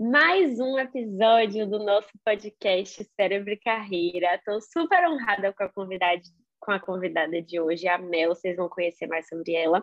mais 0.00 0.60
um 0.60 0.78
episódio 0.78 1.68
do 1.68 1.80
nosso 1.80 2.08
podcast 2.24 3.04
Cérebro 3.16 3.50
e 3.50 3.56
Carreira. 3.56 4.36
Estou 4.36 4.60
super 4.60 5.08
honrada 5.08 5.52
com 5.52 5.64
a 5.64 5.68
convidada 5.68 6.22
com 6.68 6.72
a 6.72 6.78
convidada 6.78 7.40
de 7.40 7.58
hoje, 7.58 7.88
a 7.88 7.96
Mel, 7.96 8.34
vocês 8.34 8.54
vão 8.54 8.68
conhecer 8.68 9.06
mais 9.06 9.26
sobre 9.26 9.54
ela. 9.54 9.82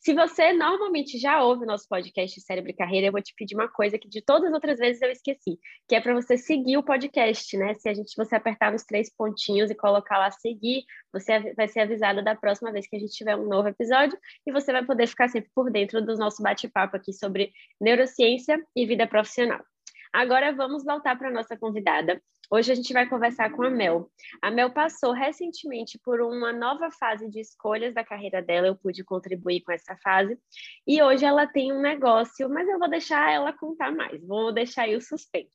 Se 0.00 0.14
você 0.14 0.50
normalmente 0.54 1.18
já 1.18 1.44
ouve 1.44 1.64
o 1.64 1.66
nosso 1.66 1.86
podcast 1.86 2.40
Cérebro 2.40 2.70
e 2.70 2.74
Carreira, 2.74 3.08
eu 3.08 3.12
vou 3.12 3.20
te 3.20 3.34
pedir 3.36 3.54
uma 3.54 3.68
coisa 3.68 3.98
que 3.98 4.08
de 4.08 4.22
todas 4.22 4.48
as 4.48 4.54
outras 4.54 4.78
vezes 4.78 5.02
eu 5.02 5.10
esqueci, 5.10 5.58
que 5.86 5.94
é 5.94 6.00
para 6.00 6.14
você 6.14 6.38
seguir 6.38 6.78
o 6.78 6.82
podcast, 6.82 7.54
né? 7.58 7.74
Se 7.74 7.86
a 7.86 7.92
gente 7.92 8.16
você 8.16 8.34
apertar 8.34 8.72
nos 8.72 8.82
três 8.82 9.14
pontinhos 9.14 9.70
e 9.70 9.74
colocar 9.74 10.16
lá 10.16 10.30
seguir, 10.30 10.86
você 11.12 11.52
vai 11.52 11.68
ser 11.68 11.80
avisada 11.80 12.22
da 12.22 12.34
próxima 12.34 12.72
vez 12.72 12.86
que 12.86 12.96
a 12.96 12.98
gente 12.98 13.12
tiver 13.12 13.36
um 13.36 13.46
novo 13.46 13.68
episódio 13.68 14.18
e 14.46 14.50
você 14.50 14.72
vai 14.72 14.86
poder 14.86 15.06
ficar 15.08 15.28
sempre 15.28 15.50
por 15.54 15.70
dentro 15.70 16.00
do 16.00 16.16
nosso 16.16 16.42
bate-papo 16.42 16.96
aqui 16.96 17.12
sobre 17.12 17.52
neurociência 17.78 18.58
e 18.74 18.86
vida 18.86 19.06
profissional. 19.06 19.62
Agora 20.10 20.50
vamos 20.50 20.82
voltar 20.82 21.14
para 21.18 21.28
a 21.28 21.32
nossa 21.32 21.58
convidada. 21.58 22.22
Hoje 22.54 22.70
a 22.70 22.74
gente 22.74 22.92
vai 22.92 23.08
conversar 23.08 23.50
com 23.50 23.62
a 23.62 23.70
Mel. 23.70 24.10
A 24.42 24.50
Mel 24.50 24.70
passou 24.70 25.12
recentemente 25.12 25.98
por 26.04 26.20
uma 26.20 26.52
nova 26.52 26.90
fase 26.90 27.26
de 27.30 27.40
escolhas 27.40 27.94
da 27.94 28.04
carreira 28.04 28.42
dela, 28.42 28.66
eu 28.66 28.76
pude 28.76 29.02
contribuir 29.02 29.62
com 29.62 29.72
essa 29.72 29.96
fase. 30.04 30.38
E 30.86 31.02
hoje 31.02 31.24
ela 31.24 31.46
tem 31.46 31.72
um 31.72 31.80
negócio, 31.80 32.50
mas 32.50 32.68
eu 32.68 32.78
vou 32.78 32.90
deixar 32.90 33.32
ela 33.32 33.54
contar 33.54 33.90
mais, 33.90 34.22
vou 34.26 34.52
deixar 34.52 34.82
aí 34.82 34.94
o 34.94 35.00
suspense. 35.00 35.50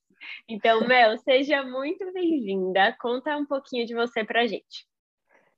Então, 0.50 0.80
Mel, 0.90 1.16
seja 1.20 1.62
muito 1.62 2.12
bem-vinda. 2.12 2.98
Conta 3.00 3.38
um 3.38 3.46
pouquinho 3.46 3.86
de 3.86 3.94
você 3.94 4.24
para 4.24 4.42
a 4.42 4.48
gente. 4.48 4.88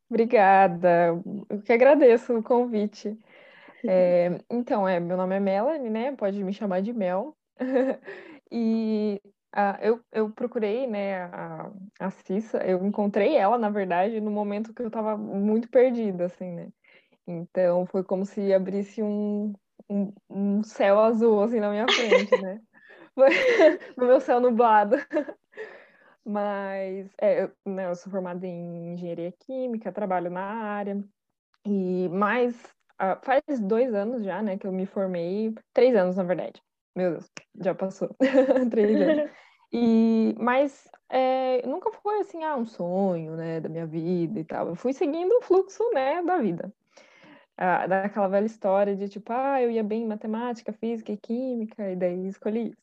Obrigada, 0.09 1.21
eu 1.49 1.61
que 1.61 1.71
agradeço 1.71 2.37
o 2.37 2.43
convite. 2.43 3.17
É, 3.87 4.41
então, 4.49 4.85
é, 4.85 4.99
meu 4.99 5.15
nome 5.15 5.37
é 5.37 5.39
Melanie, 5.39 5.89
né? 5.89 6.11
Pode 6.17 6.43
me 6.43 6.51
chamar 6.51 6.81
de 6.81 6.91
Mel. 6.91 7.33
E 8.51 9.21
ah, 9.53 9.77
eu, 9.81 10.01
eu 10.11 10.31
procurei, 10.31 10.87
né, 10.87 11.23
a, 11.25 11.71
a 11.99 12.11
Cissa, 12.11 12.59
eu 12.65 12.85
encontrei 12.85 13.35
ela, 13.35 13.57
na 13.57 13.69
verdade, 13.69 14.21
no 14.21 14.31
momento 14.31 14.73
que 14.73 14.81
eu 14.81 14.87
estava 14.87 15.17
muito 15.17 15.69
perdida, 15.69 16.25
assim, 16.25 16.51
né? 16.51 16.69
Então, 17.27 17.85
foi 17.87 18.03
como 18.03 18.25
se 18.25 18.53
abrisse 18.53 19.03
um, 19.03 19.53
um, 19.89 20.13
um 20.29 20.63
céu 20.63 20.99
azul, 20.99 21.43
assim, 21.43 21.59
na 21.59 21.69
minha 21.71 21.89
frente, 21.89 22.37
né? 22.37 22.61
no 23.97 24.07
meu 24.07 24.19
céu 24.21 24.39
nublado. 24.39 24.97
Mas, 26.25 27.09
é, 27.19 27.43
eu, 27.43 27.51
né, 27.65 27.89
eu 27.89 27.95
sou 27.95 28.11
formada 28.11 28.45
em 28.45 28.93
engenharia 28.93 29.31
química, 29.31 29.91
trabalho 29.91 30.29
na 30.29 30.41
área, 30.43 31.03
e 31.65 32.09
mais, 32.09 32.55
uh, 33.01 33.19
faz 33.23 33.43
dois 33.61 33.93
anos 33.93 34.23
já, 34.23 34.41
né, 34.41 34.57
que 34.57 34.67
eu 34.67 34.71
me 34.71 34.85
formei, 34.85 35.53
três 35.73 35.95
anos, 35.95 36.17
na 36.17 36.23
verdade. 36.23 36.61
Meu 36.95 37.11
Deus, 37.11 37.31
já 37.61 37.75
passou. 37.75 38.15
Três 38.71 39.01
anos. 39.01 39.31
E, 39.71 40.33
mas 40.39 40.89
é, 41.11 41.61
nunca 41.67 41.91
foi 41.91 42.21
assim, 42.21 42.43
ah, 42.43 42.55
um 42.55 42.65
sonho, 42.65 43.35
né, 43.35 43.59
da 43.59 43.69
minha 43.69 43.85
vida 43.85 44.39
e 44.39 44.43
tal. 44.43 44.69
Eu 44.69 44.75
fui 44.75 44.93
seguindo 44.93 45.31
o 45.33 45.41
fluxo, 45.41 45.83
né, 45.93 46.23
da 46.23 46.39
vida. 46.39 46.73
Ah, 47.55 47.85
daquela 47.85 48.27
velha 48.27 48.45
história 48.47 48.95
de 48.95 49.07
tipo, 49.07 49.31
ah, 49.31 49.61
eu 49.61 49.69
ia 49.69 49.83
bem 49.83 50.03
em 50.03 50.07
matemática, 50.07 50.73
física 50.73 51.11
e 51.11 51.17
química, 51.17 51.91
e 51.91 51.95
daí 51.95 52.27
escolhi 52.27 52.69
isso. 52.69 52.81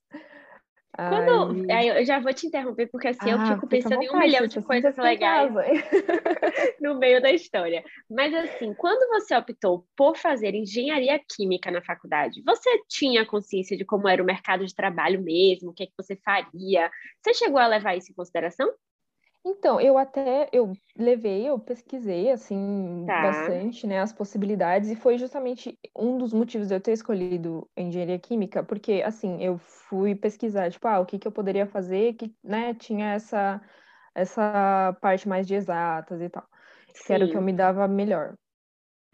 Quando, 0.97 1.71
aí 1.71 1.89
eu 1.89 2.05
já 2.05 2.19
vou 2.19 2.33
te 2.33 2.47
interromper, 2.47 2.87
porque 2.87 3.09
assim, 3.09 3.31
ah, 3.31 3.33
eu 3.33 3.55
fico 3.55 3.67
pensando 3.67 4.03
em 4.03 4.11
um 4.11 4.19
milhão 4.19 4.47
de 4.47 4.63
coisas 4.63 4.97
legais 4.97 5.53
no 6.81 6.99
meio 6.99 7.21
da 7.21 7.31
história. 7.31 7.85
Mas 8.11 8.33
assim, 8.33 8.73
quando 8.75 9.07
você 9.11 9.37
optou 9.37 9.87
por 9.95 10.17
fazer 10.17 10.55
engenharia 10.55 11.21
química 11.29 11.71
na 11.71 11.83
faculdade, 11.83 12.43
você 12.45 12.71
tinha 12.89 13.27
consciência 13.27 13.77
de 13.77 13.85
como 13.85 14.09
era 14.09 14.23
o 14.23 14.27
mercado 14.27 14.65
de 14.65 14.75
trabalho 14.75 15.23
mesmo, 15.23 15.71
o 15.71 15.75
que, 15.75 15.83
é 15.83 15.87
que 15.87 15.93
você 15.97 16.17
faria? 16.17 16.91
Você 17.23 17.35
chegou 17.35 17.59
a 17.59 17.67
levar 17.67 17.95
isso 17.97 18.11
em 18.11 18.15
consideração? 18.15 18.73
Então, 19.49 19.81
eu 19.81 19.97
até 19.97 20.49
eu 20.53 20.73
levei, 20.99 21.49
eu 21.49 21.57
pesquisei 21.61 22.33
assim 22.33 23.13
tá. 23.13 23.17
bastante, 23.17 23.87
né, 23.87 24.01
as 24.01 24.13
possibilidades 24.13 24.91
e 24.91 24.97
foi 24.97 25.17
justamente 25.19 25.79
um 25.97 26.19
dos 26.19 26.33
motivos 26.33 26.67
de 26.67 26.75
eu 26.75 26.81
ter 26.81 26.91
escolhido 26.93 27.71
engenharia 27.77 28.19
química, 28.19 28.65
porque 28.65 29.03
assim, 29.07 29.41
eu 29.41 29.57
fui 29.57 30.17
pesquisar, 30.17 30.69
tipo, 30.73 30.89
ah, 30.89 30.99
o 30.99 31.07
que 31.07 31.17
que 31.19 31.29
eu 31.29 31.33
poderia 31.33 31.65
fazer 31.67 32.15
que, 32.15 32.35
né, 32.43 32.75
tinha 32.75 33.13
essa 33.15 33.63
essa 34.15 34.97
parte 35.03 35.29
mais 35.29 35.47
de 35.47 35.55
exatas 35.55 36.21
e 36.23 36.29
tal, 36.31 36.47
Sim. 36.95 37.07
que 37.07 37.13
era 37.13 37.27
o 37.27 37.29
que 37.29 37.37
eu 37.37 37.43
me 37.43 37.53
dava 37.53 37.87
melhor. 37.89 38.37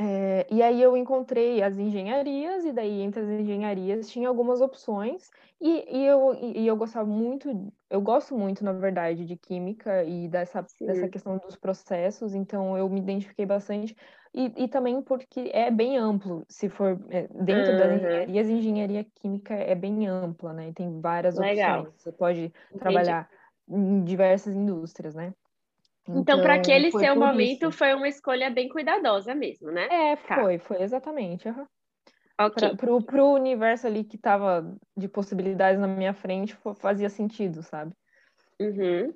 É, 0.04 0.48
e 0.52 0.60
aí 0.60 0.82
eu 0.82 0.96
encontrei 0.96 1.62
as 1.62 1.78
engenharias, 1.78 2.64
e 2.64 2.72
daí 2.72 3.02
entre 3.02 3.20
as 3.22 3.28
engenharias 3.28 4.10
tinha 4.10 4.28
algumas 4.28 4.60
opções, 4.60 5.30
e, 5.60 5.96
e, 5.96 6.04
eu, 6.04 6.34
e 6.34 6.66
eu 6.66 6.76
gostava 6.76 7.08
muito, 7.08 7.48
eu 7.88 8.00
gosto 8.00 8.36
muito, 8.36 8.64
na 8.64 8.72
verdade, 8.72 9.24
de 9.24 9.36
química 9.36 10.02
e 10.02 10.26
dessa, 10.28 10.66
dessa 10.80 11.08
questão 11.08 11.38
dos 11.38 11.54
processos, 11.54 12.34
então 12.34 12.76
eu 12.76 12.88
me 12.88 12.98
identifiquei 12.98 13.46
bastante, 13.46 13.94
e, 14.34 14.64
e 14.64 14.66
também 14.66 15.00
porque 15.00 15.50
é 15.54 15.70
bem 15.70 15.96
amplo, 15.98 16.44
se 16.48 16.68
for 16.68 16.98
é, 17.08 17.28
dentro 17.28 17.70
uhum. 17.72 17.78
das 17.78 17.92
engenharias, 17.92 18.48
engenharia 18.48 19.06
química 19.14 19.54
é 19.54 19.74
bem 19.76 20.08
ampla, 20.08 20.52
né? 20.52 20.70
E 20.70 20.72
tem 20.72 21.00
várias 21.00 21.38
Legal. 21.38 21.82
opções, 21.82 22.02
você 22.02 22.10
pode 22.10 22.52
Entendi. 22.70 22.80
trabalhar 22.80 23.30
em 23.68 24.02
diversas 24.02 24.56
indústrias, 24.56 25.14
né? 25.14 25.32
Então, 26.08 26.20
então 26.20 26.40
para 26.40 26.54
aquele 26.54 26.90
seu 26.90 27.14
momento, 27.14 27.68
isso. 27.68 27.78
foi 27.78 27.94
uma 27.94 28.08
escolha 28.08 28.50
bem 28.50 28.68
cuidadosa 28.68 29.34
mesmo, 29.34 29.70
né? 29.70 29.86
É, 29.90 30.16
tá. 30.16 30.36
foi, 30.36 30.58
foi 30.58 30.82
exatamente. 30.82 31.48
Uhum. 31.48 31.66
Okay. 32.40 32.76
Para 32.76 32.94
o 32.94 33.02
pro 33.02 33.26
universo 33.32 33.86
ali 33.86 34.02
que 34.02 34.16
estava 34.16 34.74
de 34.96 35.06
possibilidades 35.06 35.80
na 35.80 35.86
minha 35.86 36.12
frente, 36.12 36.56
fazia 36.76 37.08
sentido, 37.08 37.62
sabe? 37.62 37.92
Uhum. 38.60 39.14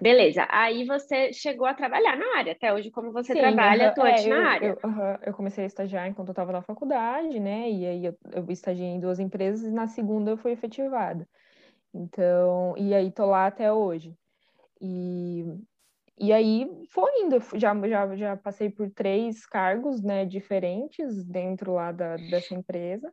Beleza. 0.00 0.46
Aí 0.50 0.84
você 0.84 1.32
chegou 1.32 1.66
a 1.66 1.74
trabalhar 1.74 2.16
na 2.16 2.38
área, 2.38 2.52
até 2.52 2.72
hoje, 2.72 2.90
como 2.90 3.12
você 3.12 3.32
Sim, 3.32 3.40
trabalha 3.40 3.88
atuante 3.88 4.26
é, 4.26 4.28
na 4.28 4.50
área. 4.50 4.66
Eu, 4.66 4.78
eu, 5.22 5.34
comecei 5.34 5.64
a 5.64 5.66
estagiar 5.66 6.06
enquanto 6.06 6.28
eu 6.28 6.32
estava 6.32 6.52
na 6.52 6.62
faculdade, 6.62 7.40
né? 7.40 7.70
E 7.70 7.86
aí 7.86 8.04
eu, 8.04 8.16
eu 8.32 8.46
estagiei 8.50 8.88
em 8.88 9.00
duas 9.00 9.18
empresas 9.18 9.64
e 9.64 9.70
na 9.70 9.86
segunda 9.86 10.30
eu 10.30 10.36
fui 10.36 10.52
efetivada. 10.52 11.26
Então, 11.92 12.74
e 12.76 12.94
aí 12.94 13.10
tô 13.10 13.26
lá 13.26 13.46
até 13.46 13.72
hoje. 13.72 14.16
E 14.80 15.44
e 16.18 16.32
aí 16.32 16.68
foi 16.90 17.10
indo, 17.22 17.38
já, 17.54 17.74
já, 17.88 18.16
já 18.16 18.36
passei 18.36 18.70
por 18.70 18.90
três 18.90 19.44
cargos 19.46 20.02
né, 20.02 20.24
diferentes 20.24 21.24
dentro 21.24 21.74
lá 21.74 21.90
da, 21.90 22.16
dessa 22.16 22.54
empresa, 22.54 23.12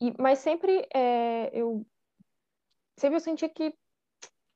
e, 0.00 0.12
mas 0.18 0.40
sempre 0.40 0.86
é, 0.94 1.50
eu 1.52 1.86
sempre 2.98 3.16
eu 3.16 3.20
sentia 3.20 3.48
que 3.48 3.74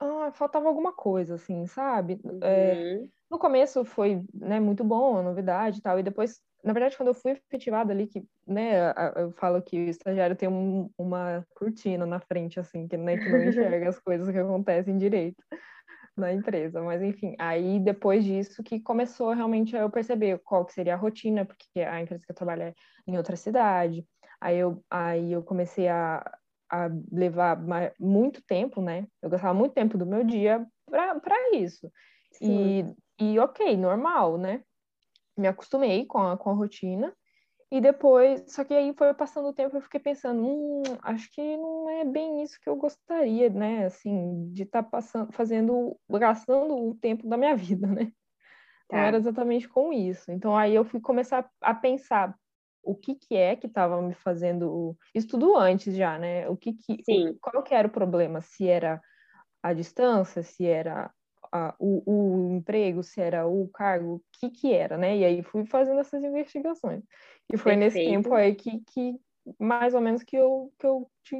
ah, 0.01 0.31
faltava 0.33 0.69
alguma 0.69 0.93
coisa, 0.93 1.35
assim, 1.35 1.67
sabe? 1.67 2.21
É, 2.25 2.75
uhum. 2.75 3.05
É, 3.05 3.09
no 3.31 3.39
começo 3.39 3.85
foi 3.85 4.23
né, 4.33 4.61
muito 4.61 4.85
bom, 4.85 5.17
a 5.17 5.23
novidade 5.23 5.79
e 5.79 5.83
tal, 5.83 5.99
e 5.99 6.03
depois, 6.03 6.41
na 6.63 6.73
verdade, 6.73 6.97
quando 6.97 7.09
eu 7.09 7.15
fui 7.15 7.33
efetivada 7.33 7.93
ali, 7.93 8.07
que 8.07 8.25
né, 8.47 8.93
eu 9.17 9.33
falo 9.33 9.61
que 9.61 9.77
o 9.77 9.89
estagiário 9.89 10.37
tem 10.37 10.49
um, 10.49 10.91
uma 10.97 11.45
cortina 11.55 12.07
na 12.07 12.21
frente, 12.21 12.61
assim, 12.61 12.87
que, 12.87 12.97
né, 12.97 13.17
que 13.17 13.29
não 13.29 13.43
enxerga 13.43 13.89
as 13.89 13.99
coisas 13.99 14.31
que 14.31 14.39
acontecem 14.39 14.97
direito 14.97 15.43
na 16.21 16.33
empresa, 16.33 16.83
mas 16.83 17.03
enfim, 17.03 17.35
aí 17.39 17.79
depois 17.81 18.25
disso 18.25 18.63
que 18.63 18.81
começou 18.81 19.33
realmente 19.33 19.75
eu 19.75 19.91
perceber 19.91 20.39
qual 20.45 20.65
que 20.65 20.73
seria 20.73 20.95
a 20.95 20.97
rotina, 20.97 21.45
porque 21.45 21.81
a 21.81 22.01
empresa 22.01 22.25
que 22.25 22.31
eu 22.31 22.37
trabalho 22.37 22.63
é 22.63 22.75
em 23.07 23.17
outra 23.17 23.37
cidade, 23.37 24.07
aí 24.41 24.59
eu, 24.59 24.85
aí 24.91 25.33
eu 25.33 25.43
comecei 25.43 25.89
a, 25.89 26.19
a 26.71 26.89
levar 27.11 27.59
muito 27.99 28.43
tempo, 28.43 28.81
né? 28.81 29.07
Eu 29.23 29.31
gastava 29.31 29.55
muito 29.55 29.73
tempo 29.73 29.97
do 29.97 30.07
meu 30.07 30.25
dia 30.25 30.67
para 30.91 31.51
isso. 31.55 31.91
E, 32.41 32.85
e 33.19 33.39
ok, 33.39 33.77
normal, 33.77 34.39
né? 34.39 34.63
Me 35.37 35.49
acostumei 35.49 36.05
com 36.05 36.19
a, 36.19 36.37
com 36.37 36.51
a 36.51 36.55
rotina, 36.55 37.15
e 37.71 37.81
depois, 37.81 38.45
só 38.49 38.65
que 38.65 38.73
aí 38.75 38.95
foi 38.97 39.13
passando 39.15 39.49
o 39.49 39.53
tempo, 39.53 39.77
eu 39.77 39.83
fiquei 39.83 40.01
pensando, 40.01 40.43
hum, 40.43 40.83
acho 41.03 41.31
que 41.33 41.57
não 41.57 41.89
é 41.91 42.05
bem 42.05 42.43
isso 42.43 42.59
que 42.61 42.69
eu 42.69 42.77
gostaria, 42.77 43.51
né? 43.51 43.87
Assim, 43.87 44.51
de 44.53 44.63
estar 44.65 44.83
tá 44.83 44.89
passando, 44.91 45.33
fazendo, 45.33 45.99
gastando 46.11 46.75
o 46.77 46.95
tempo 46.95 47.29
da 47.29 47.37
minha 47.37 47.55
vida, 47.57 47.87
né? 47.87 48.13
Tá. 48.89 48.97
Não 48.97 49.05
era 49.05 49.17
exatamente 49.19 49.69
com 49.69 49.93
isso. 49.93 50.31
Então 50.33 50.57
aí 50.57 50.75
eu 50.75 50.85
fui 50.85 51.01
começar 51.01 51.49
a 51.61 51.75
pensar 51.75 52.35
o 52.83 52.95
que 52.97 53.15
que 53.17 53.37
é 53.37 53.55
que 53.55 53.67
estava 53.67 54.01
me 54.01 54.15
fazendo 54.15 54.97
isso 55.15 55.29
tudo 55.29 55.57
antes 55.57 55.95
já, 55.95 56.19
né? 56.19 56.49
O 56.49 56.57
que 56.57 56.73
que 56.73 57.03
Sim. 57.05 57.39
qual 57.41 57.63
que 57.63 57.75
era 57.75 57.89
o 57.89 57.91
problema? 57.91 58.41
Se 58.41 58.67
era 58.67 59.01
a 59.63 59.73
distância, 59.75 60.43
se 60.43 60.67
era 60.67 61.11
a, 61.53 61.75
o, 61.79 62.03
o 62.07 62.57
emprego, 62.57 63.03
se 63.03 63.21
era 63.21 63.47
o 63.47 63.69
cargo, 63.69 64.17
o 64.17 64.23
que 64.33 64.51
que 64.51 64.73
era, 64.73 64.97
né? 64.97 65.17
E 65.17 65.25
aí 65.25 65.43
fui 65.43 65.65
fazendo 65.67 66.01
essas 66.01 66.23
investigações. 66.23 67.03
E 67.53 67.57
foi 67.57 67.77
Perfeito. 67.77 67.97
nesse 67.97 68.11
tempo 68.11 68.35
aí 68.35 68.55
que, 68.55 68.81
que 68.93 69.21
mais 69.59 69.95
ou 69.95 70.01
menos 70.01 70.23
que 70.23 70.37
eu, 70.37 70.73
que 70.79 70.87
eu 70.87 71.11
te 71.23 71.37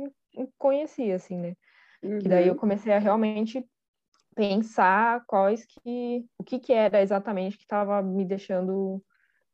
conheci, 0.57 1.13
assim, 1.13 1.39
né? 1.39 1.55
Uhum. 2.03 2.19
Que 2.19 2.29
daí 2.29 2.47
eu 2.47 2.55
uhum. 2.55 2.59
comecei 2.59 2.93
a 2.93 2.99
realmente 2.99 3.65
pensar 4.35 5.25
quais 5.27 5.67
que... 5.67 6.25
O 6.39 6.45
que 6.45 6.59
que 6.59 6.73
era 6.73 7.03
exatamente 7.03 7.57
que 7.57 7.65
estava 7.65 8.01
me 8.03 8.25
deixando 8.25 9.03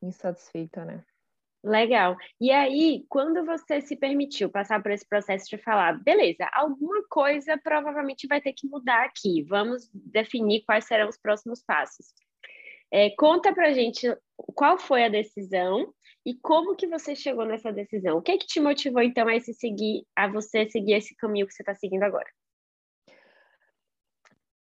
insatisfeita, 0.03 0.85
né? 0.85 1.03
Legal. 1.65 2.15
E 2.39 2.51
aí, 2.51 3.07
quando 3.09 3.43
você 3.47 3.81
se 3.81 3.97
permitiu 3.97 4.51
passar 4.51 4.83
por 4.83 4.93
esse 4.93 5.09
processo 5.09 5.47
de 5.49 5.57
falar, 5.57 5.99
beleza, 5.99 6.47
alguma 6.53 7.03
coisa 7.09 7.59
provavelmente 7.65 8.27
vai 8.27 8.39
ter 8.39 8.53
que 8.53 8.69
mudar 8.69 9.03
aqui, 9.07 9.43
vamos 9.45 9.89
definir 9.95 10.63
quais 10.67 10.85
serão 10.85 11.09
os 11.09 11.17
próximos 11.17 11.63
passos. 11.63 12.13
É, 12.93 13.09
conta 13.17 13.55
pra 13.55 13.73
gente 13.73 14.07
qual 14.37 14.77
foi 14.77 15.05
a 15.05 15.09
decisão 15.09 15.91
e 16.25 16.35
como 16.35 16.77
que 16.77 16.87
você 16.87 17.17
chegou 17.17 17.47
nessa 17.47 17.73
decisão. 17.73 18.19
O 18.19 18.23
que, 18.23 18.33
é 18.33 18.39
que 18.39 18.47
te 18.47 18.61
motivou, 18.61 19.01
então, 19.01 19.27
a, 19.27 19.35
esse 19.35 19.55
seguir, 19.55 20.05
a 20.15 20.29
você 20.29 20.69
seguir 20.69 20.93
esse 20.93 21.17
caminho 21.17 21.47
que 21.47 21.55
você 21.55 21.63
está 21.63 21.75
seguindo 21.75 22.03
agora? 22.03 22.29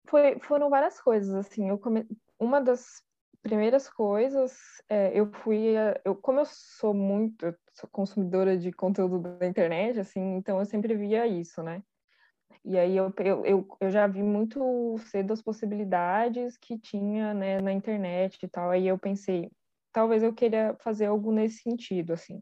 Foi, 0.07 0.39
foram 0.39 0.69
várias 0.69 1.01
coisas, 1.01 1.35
assim, 1.35 1.67
eu 1.67 1.77
come... 1.77 2.07
uma 2.39 2.61
das 2.61 3.03
primeiras 3.43 3.89
coisas, 3.89 4.57
é, 4.89 5.11
eu 5.13 5.31
fui, 5.31 5.75
eu, 6.05 6.15
como 6.15 6.39
eu 6.39 6.45
sou 6.45 6.93
muito 6.93 7.45
eu 7.45 7.55
sou 7.73 7.89
consumidora 7.89 8.57
de 8.57 8.71
conteúdo 8.71 9.19
da 9.37 9.45
internet, 9.45 9.99
assim, 9.99 10.35
então 10.35 10.59
eu 10.59 10.65
sempre 10.65 10.95
via 10.95 11.27
isso, 11.27 11.61
né? 11.61 11.83
E 12.63 12.77
aí 12.77 12.95
eu, 12.95 13.13
eu, 13.19 13.45
eu, 13.45 13.67
eu 13.81 13.91
já 13.91 14.07
vi 14.07 14.23
muito 14.23 14.97
cedo 14.99 15.33
as 15.33 15.41
possibilidades 15.41 16.57
que 16.57 16.79
tinha 16.79 17.33
né, 17.33 17.59
na 17.59 17.73
internet 17.73 18.41
e 18.41 18.47
tal. 18.47 18.69
Aí 18.69 18.87
eu 18.87 18.97
pensei, 18.97 19.51
talvez 19.91 20.23
eu 20.23 20.33
queria 20.33 20.75
fazer 20.79 21.07
algo 21.07 21.31
nesse 21.31 21.61
sentido, 21.61 22.13
assim. 22.13 22.41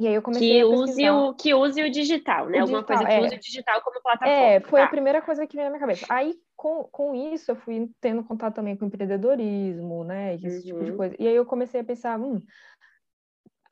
E 0.00 0.06
aí 0.06 0.14
eu 0.14 0.22
comecei 0.22 0.48
que 0.48 0.60
a 0.60 0.66
use 0.66 1.10
o 1.10 1.34
Que 1.34 1.54
use 1.54 1.82
o 1.82 1.90
digital, 1.90 2.48
né? 2.48 2.58
O 2.58 2.62
Alguma 2.62 2.82
digital, 2.82 2.96
coisa 2.98 3.04
que 3.04 3.12
é. 3.12 3.26
use 3.26 3.34
o 3.34 3.40
digital 3.40 3.82
como 3.82 4.00
plataforma. 4.00 4.32
É, 4.32 4.60
foi 4.60 4.80
tá. 4.80 4.86
a 4.86 4.90
primeira 4.90 5.20
coisa 5.20 5.46
que 5.46 5.56
veio 5.56 5.66
na 5.66 5.70
minha 5.70 5.80
cabeça. 5.80 6.06
Aí, 6.08 6.34
com, 6.54 6.84
com 6.84 7.14
isso, 7.14 7.50
eu 7.50 7.56
fui 7.56 7.90
tendo 8.00 8.22
contato 8.22 8.54
também 8.54 8.76
com 8.76 8.84
empreendedorismo, 8.84 10.04
né? 10.04 10.36
Esse 10.36 10.46
uhum. 10.46 10.62
tipo 10.62 10.84
de 10.84 10.90
uhum. 10.92 10.96
coisa. 10.96 11.16
E 11.18 11.26
aí 11.26 11.34
eu 11.34 11.44
comecei 11.44 11.80
a 11.80 11.84
pensar, 11.84 12.18
hum, 12.18 12.40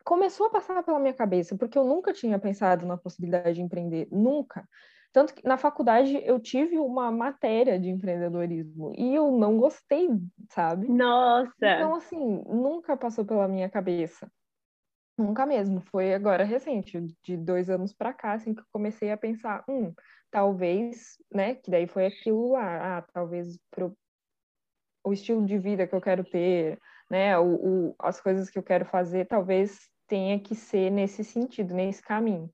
começou 0.04 0.46
a 0.46 0.50
passar 0.50 0.82
pela 0.82 0.98
minha 0.98 1.14
cabeça, 1.14 1.56
porque 1.56 1.78
eu 1.78 1.84
nunca 1.84 2.12
tinha 2.12 2.38
pensado 2.38 2.86
na 2.86 2.96
possibilidade 2.96 3.54
de 3.54 3.62
empreender, 3.62 4.08
nunca. 4.10 4.68
Tanto 5.12 5.32
que 5.32 5.46
na 5.46 5.56
faculdade 5.56 6.20
eu 6.24 6.38
tive 6.38 6.78
uma 6.78 7.10
matéria 7.10 7.78
de 7.78 7.88
empreendedorismo 7.88 8.92
e 8.98 9.14
eu 9.14 9.32
não 9.32 9.58
gostei, 9.58 10.08
sabe? 10.50 10.88
Nossa! 10.88 11.54
Então, 11.62 11.94
assim, 11.94 12.42
nunca 12.46 12.96
passou 12.96 13.24
pela 13.24 13.48
minha 13.48 13.68
cabeça. 13.70 14.30
Nunca 15.18 15.46
mesmo. 15.46 15.80
Foi 15.90 16.12
agora 16.12 16.44
recente, 16.44 17.00
de 17.24 17.36
dois 17.36 17.70
anos 17.70 17.92
para 17.94 18.12
cá, 18.12 18.32
assim, 18.32 18.54
que 18.54 18.60
eu 18.60 18.66
comecei 18.72 19.10
a 19.10 19.16
pensar, 19.16 19.64
hum, 19.68 19.92
talvez, 20.30 21.16
né? 21.32 21.54
Que 21.54 21.70
daí 21.70 21.86
foi 21.86 22.06
aquilo 22.06 22.52
lá, 22.52 22.98
ah, 22.98 23.02
talvez 23.12 23.58
pro, 23.70 23.96
o 25.04 25.12
estilo 25.12 25.46
de 25.46 25.58
vida 25.58 25.86
que 25.86 25.94
eu 25.94 26.00
quero 26.00 26.22
ter, 26.22 26.78
né? 27.10 27.38
O, 27.38 27.54
o, 27.88 27.94
as 27.98 28.20
coisas 28.20 28.50
que 28.50 28.58
eu 28.58 28.62
quero 28.62 28.84
fazer, 28.84 29.26
talvez 29.26 29.88
tenha 30.06 30.38
que 30.38 30.54
ser 30.54 30.90
nesse 30.90 31.24
sentido, 31.24 31.74
nesse 31.74 32.02
caminho. 32.02 32.50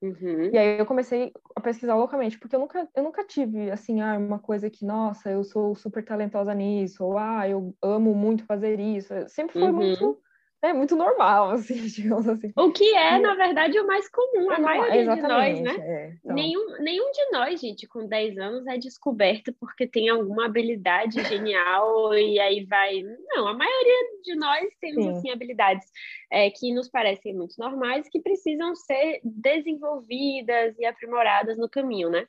Uhum. 0.00 0.50
E 0.52 0.56
aí 0.56 0.78
eu 0.78 0.86
comecei 0.86 1.32
a 1.56 1.60
pesquisar 1.60 1.96
loucamente, 1.96 2.38
porque 2.38 2.54
eu 2.54 2.60
nunca, 2.60 2.88
eu 2.94 3.02
nunca 3.02 3.24
tive, 3.26 3.70
assim, 3.72 4.00
ah, 4.00 4.16
uma 4.16 4.38
coisa 4.38 4.70
que, 4.70 4.84
nossa, 4.84 5.30
eu 5.30 5.42
sou 5.42 5.74
super 5.74 6.04
talentosa 6.04 6.54
nisso, 6.54 7.04
ou, 7.04 7.18
ah, 7.18 7.48
eu 7.48 7.74
amo 7.82 8.14
muito 8.14 8.44
fazer 8.44 8.78
isso. 8.78 9.12
Sempre 9.26 9.58
foi 9.58 9.70
uhum. 9.70 9.76
muito 9.76 10.22
é 10.62 10.72
muito 10.72 10.96
normal, 10.96 11.50
assim, 11.52 11.86
digamos 11.86 12.28
assim. 12.28 12.52
O 12.56 12.72
que 12.72 12.94
é, 12.94 13.18
na 13.18 13.34
verdade, 13.34 13.78
o 13.78 13.86
mais 13.86 14.08
comum, 14.08 14.50
a 14.50 14.54
é, 14.54 14.58
maioria 14.58 15.14
de 15.14 15.22
nós, 15.22 15.60
né? 15.60 15.76
É, 15.78 16.12
então... 16.18 16.34
nenhum, 16.34 16.78
nenhum 16.80 17.10
de 17.12 17.30
nós, 17.30 17.60
gente, 17.60 17.86
com 17.86 18.06
10 18.06 18.38
anos 18.38 18.66
é 18.66 18.76
descoberto 18.76 19.52
porque 19.60 19.86
tem 19.86 20.08
alguma 20.08 20.46
habilidade 20.46 21.22
genial 21.24 22.14
e 22.14 22.40
aí 22.40 22.64
vai. 22.64 23.02
Não, 23.02 23.46
a 23.46 23.54
maioria 23.54 24.20
de 24.22 24.34
nós 24.34 24.66
temos, 24.80 25.04
Sim. 25.04 25.10
assim, 25.10 25.30
habilidades 25.30 25.86
é, 26.30 26.50
que 26.50 26.72
nos 26.74 26.88
parecem 26.88 27.34
muito 27.34 27.54
normais, 27.58 28.08
que 28.08 28.20
precisam 28.20 28.74
ser 28.74 29.20
desenvolvidas 29.22 30.76
e 30.78 30.84
aprimoradas 30.84 31.56
no 31.56 31.68
caminho, 31.68 32.10
né? 32.10 32.26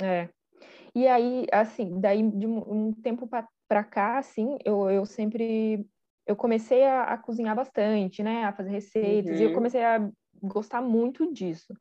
É. 0.00 0.28
E 0.94 1.06
aí, 1.06 1.46
assim, 1.52 2.00
daí 2.00 2.22
de 2.22 2.46
um 2.46 2.92
tempo 2.92 3.28
para 3.68 3.84
cá, 3.84 4.18
assim, 4.18 4.58
eu, 4.64 4.90
eu 4.90 5.06
sempre 5.06 5.86
eu 6.30 6.36
comecei 6.36 6.84
a, 6.84 7.02
a, 7.02 7.18
cozinhar 7.18 7.56
bastante, 7.56 8.22
né? 8.22 8.44
A 8.44 8.52
fazer 8.52 8.70
receitas, 8.70 9.32
uhum. 9.32 9.38
e 9.38 9.42
eu 9.42 9.48
uhum. 9.48 9.54
comecei 9.54 9.82
a 9.82 10.08
gostar 10.40 10.80
muito 10.80 11.32
disso. 11.32 11.74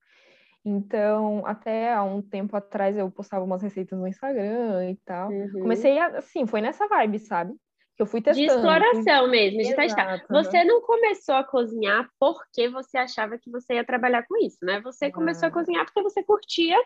Então, 0.65 1.45
até 1.45 1.93
há 1.93 2.03
um 2.03 2.21
tempo 2.21 2.55
atrás 2.55 2.97
eu 2.97 3.09
postava 3.11 3.45
umas 3.45 3.61
receitas 3.61 3.97
no 3.97 4.07
Instagram 4.07 4.89
e 4.91 4.95
tal. 5.05 5.29
Uhum. 5.29 5.61
Comecei 5.61 5.99
a, 5.99 6.07
assim, 6.17 6.47
foi 6.47 6.61
nessa 6.61 6.87
vibe, 6.87 7.19
sabe? 7.19 7.53
Que 7.95 8.01
eu 8.01 8.07
fui 8.07 8.21
testando. 8.21 8.47
De 8.47 8.53
exploração 8.53 9.29
mesmo, 9.29 9.61
de 9.61 9.75
testar. 9.75 10.25
Você 10.29 10.63
não 10.63 10.81
começou 10.81 11.35
a 11.35 11.43
cozinhar 11.43 12.09
porque 12.19 12.67
você 12.69 12.97
achava 12.97 13.37
que 13.37 13.51
você 13.51 13.75
ia 13.75 13.85
trabalhar 13.85 14.25
com 14.27 14.35
isso, 14.37 14.57
né? 14.63 14.81
Você 14.81 15.05
ah. 15.05 15.13
começou 15.13 15.47
a 15.47 15.51
cozinhar 15.51 15.85
porque 15.85 16.01
você 16.01 16.23
curtia. 16.23 16.77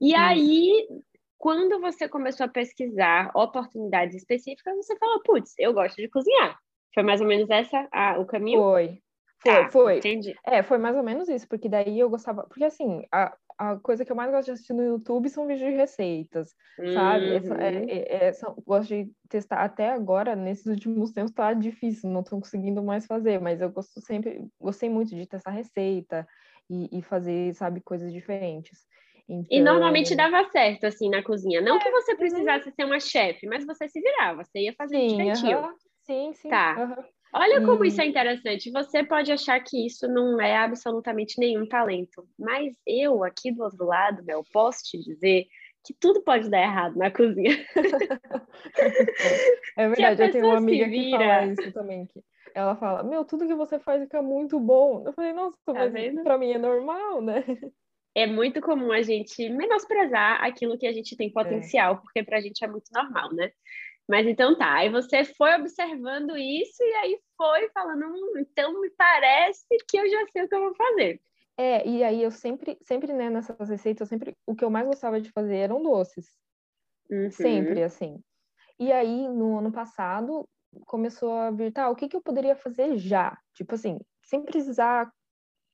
E 0.00 0.14
aí, 0.14 0.88
quando 1.36 1.78
você 1.78 2.08
começou 2.08 2.46
a 2.46 2.48
pesquisar 2.48 3.30
oportunidades 3.34 4.16
específicas, 4.16 4.76
você 4.76 4.96
falou, 4.96 5.20
putz, 5.22 5.52
eu 5.58 5.74
gosto 5.74 5.96
de 5.96 6.08
cozinhar. 6.08 6.58
Foi 6.94 7.02
mais 7.02 7.20
ou 7.20 7.26
menos 7.26 7.48
essa 7.50 7.88
a, 7.92 8.18
o 8.18 8.26
caminho? 8.26 8.60
Foi. 8.60 8.98
Foi, 9.42 9.52
tá, 9.52 9.70
foi. 9.70 9.98
Entendi. 9.98 10.34
É, 10.46 10.62
foi 10.62 10.78
mais 10.78 10.96
ou 10.96 11.02
menos 11.02 11.28
isso, 11.28 11.48
porque 11.48 11.68
daí 11.68 11.98
eu 11.98 12.08
gostava. 12.08 12.44
Porque 12.44 12.64
assim, 12.64 13.04
a, 13.10 13.36
a 13.58 13.76
coisa 13.76 14.04
que 14.04 14.12
eu 14.12 14.16
mais 14.16 14.30
gosto 14.30 14.46
de 14.46 14.52
assistir 14.52 14.72
no 14.72 14.84
YouTube 14.84 15.28
são 15.28 15.46
vídeos 15.46 15.68
de 15.68 15.76
receitas, 15.76 16.54
uhum. 16.78 16.94
sabe? 16.94 17.34
Essa, 17.34 17.54
é, 17.54 17.84
é, 17.84 18.24
é, 18.26 18.32
são, 18.32 18.54
gosto 18.64 18.88
de 18.88 19.10
testar. 19.28 19.62
Até 19.62 19.90
agora, 19.90 20.36
nesses 20.36 20.66
últimos 20.66 21.10
tempos, 21.10 21.32
tá 21.32 21.52
difícil, 21.54 22.08
não 22.08 22.22
tô 22.22 22.36
conseguindo 22.38 22.82
mais 22.82 23.04
fazer, 23.06 23.40
mas 23.40 23.60
eu 23.60 23.70
gosto 23.70 24.00
sempre, 24.00 24.44
gostei 24.60 24.88
muito 24.88 25.14
de 25.14 25.26
testar 25.26 25.50
receita 25.50 26.26
e, 26.70 26.98
e 26.98 27.02
fazer, 27.02 27.52
sabe, 27.54 27.80
coisas 27.80 28.12
diferentes. 28.12 28.86
Então... 29.28 29.46
E 29.50 29.60
normalmente 29.60 30.14
dava 30.14 30.44
certo, 30.50 30.84
assim, 30.84 31.08
na 31.08 31.22
cozinha. 31.22 31.60
Não 31.60 31.76
é, 31.76 31.78
que 31.80 31.90
você 31.90 32.14
precisasse 32.14 32.68
uhum. 32.68 32.74
ser 32.74 32.84
uma 32.84 33.00
chefe, 33.00 33.46
mas 33.46 33.64
você 33.64 33.88
se 33.88 34.00
virava, 34.00 34.44
você 34.44 34.60
ia 34.60 34.74
fazer 34.74 34.96
Sim, 34.96 35.16
direitinho. 35.16 35.58
Uhum. 35.58 35.74
Sim, 36.02 36.32
sim. 36.34 36.48
Tá. 36.48 36.76
Uhum. 36.78 37.04
Olha 37.34 37.64
como 37.64 37.84
isso 37.84 38.00
é 38.00 38.06
interessante. 38.06 38.70
Você 38.70 39.02
pode 39.02 39.32
achar 39.32 39.58
que 39.60 39.86
isso 39.86 40.06
não 40.06 40.40
é 40.40 40.56
absolutamente 40.56 41.38
nenhum 41.38 41.66
talento, 41.66 42.28
mas 42.38 42.74
eu 42.86 43.24
aqui 43.24 43.50
do 43.50 43.62
outro 43.62 43.86
lado, 43.86 44.22
Mel, 44.22 44.44
posso 44.52 44.84
te 44.84 44.98
dizer 44.98 45.46
que 45.84 45.94
tudo 45.94 46.22
pode 46.22 46.50
dar 46.50 46.62
errado 46.62 46.96
na 46.96 47.10
cozinha. 47.10 47.56
é 49.76 49.88
verdade, 49.88 50.22
eu 50.22 50.30
tenho 50.30 50.46
uma 50.46 50.58
amiga 50.58 50.88
que 50.88 51.10
fala 51.10 51.46
isso 51.46 51.72
também. 51.72 52.06
Que 52.06 52.22
ela 52.54 52.76
fala, 52.76 53.02
meu, 53.02 53.24
tudo 53.24 53.46
que 53.46 53.54
você 53.54 53.78
faz 53.78 54.02
fica 54.02 54.22
muito 54.22 54.60
bom. 54.60 55.02
Eu 55.06 55.12
falei, 55.12 55.32
nossa, 55.32 55.56
tá 55.64 55.72
mas 55.72 55.92
vendo? 55.92 56.22
pra 56.22 56.36
mim 56.36 56.52
é 56.52 56.58
normal, 56.58 57.22
né? 57.22 57.44
É 58.14 58.26
muito 58.26 58.60
comum 58.60 58.92
a 58.92 59.00
gente 59.00 59.48
menosprezar 59.48 60.44
aquilo 60.44 60.76
que 60.76 60.86
a 60.86 60.92
gente 60.92 61.16
tem 61.16 61.28
é. 61.28 61.32
potencial, 61.32 61.94
é. 61.94 61.96
porque 61.96 62.22
pra 62.22 62.42
gente 62.42 62.62
é 62.62 62.68
muito 62.68 62.90
normal, 62.92 63.32
né? 63.32 63.50
Mas 64.08 64.26
então 64.26 64.56
tá, 64.56 64.74
aí 64.74 64.90
você 64.90 65.24
foi 65.24 65.54
observando 65.54 66.36
isso 66.36 66.82
e 66.82 66.94
aí 66.94 67.20
foi 67.36 67.68
falando, 67.70 68.06
hum, 68.06 68.38
então 68.38 68.80
me 68.80 68.90
parece 68.90 69.64
que 69.88 69.96
eu 69.96 70.08
já 70.08 70.26
sei 70.32 70.44
o 70.44 70.48
que 70.48 70.54
eu 70.54 70.60
vou 70.60 70.74
fazer. 70.74 71.20
É, 71.56 71.86
e 71.86 72.02
aí 72.02 72.22
eu 72.22 72.30
sempre, 72.30 72.78
sempre, 72.82 73.12
né, 73.12 73.30
nessas 73.30 73.68
receitas, 73.68 74.00
eu 74.00 74.06
sempre, 74.06 74.36
o 74.46 74.54
que 74.54 74.64
eu 74.64 74.70
mais 74.70 74.86
gostava 74.86 75.20
de 75.20 75.30
fazer 75.30 75.56
eram 75.56 75.82
doces. 75.82 76.26
Uhum. 77.10 77.30
Sempre, 77.30 77.82
assim. 77.82 78.22
E 78.78 78.90
aí, 78.90 79.28
no 79.28 79.58
ano 79.58 79.70
passado, 79.70 80.48
começou 80.86 81.32
a 81.32 81.50
vir, 81.50 81.72
tá, 81.72 81.88
o 81.90 81.94
que 81.94 82.08
que 82.08 82.16
eu 82.16 82.22
poderia 82.22 82.56
fazer 82.56 82.96
já? 82.96 83.36
Tipo 83.54 83.74
assim, 83.74 83.98
sem 84.24 84.42
precisar 84.42 85.12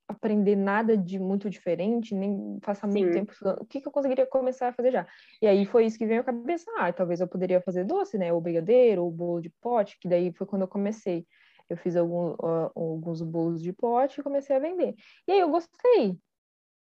aprender 0.09 0.57
nada 0.57 0.97
de 0.97 1.19
muito 1.19 1.51
diferente, 1.51 2.15
nem 2.15 2.59
passar 2.61 2.87
muito 2.87 3.13
tempo 3.13 3.31
estudando. 3.31 3.61
O 3.61 3.67
que, 3.67 3.81
que 3.81 3.87
eu 3.87 3.93
conseguiria 3.93 4.27
começar 4.27 4.69
a 4.69 4.73
fazer 4.73 4.91
já? 4.91 5.07
E 5.43 5.47
aí 5.47 5.67
foi 5.67 5.85
isso 5.85 5.99
que 5.99 6.07
veio 6.07 6.23
à 6.23 6.25
cabeça. 6.25 6.65
Ah, 6.79 6.91
talvez 6.93 7.21
eu 7.21 7.29
poderia 7.29 7.61
fazer 7.61 7.85
doce, 7.85 8.17
né? 8.17 8.33
Ou 8.33 8.41
brigadeiro, 8.41 9.05
ou 9.05 9.11
bolo 9.11 9.41
de 9.41 9.51
pote, 9.61 9.99
que 10.01 10.09
daí 10.09 10.33
foi 10.33 10.47
quando 10.47 10.63
eu 10.63 10.69
comecei. 10.69 11.27
Eu 11.69 11.77
fiz 11.77 11.95
algum, 11.95 12.31
uh, 12.33 12.73
alguns 12.75 13.21
bolos 13.21 13.63
de 13.63 13.73
pote 13.73 14.21
e 14.21 14.25
comecei 14.25 14.57
a 14.57 14.59
vender. 14.59 14.95
E 15.27 15.33
aí 15.33 15.41
eu 15.41 15.51
gostei 15.51 16.19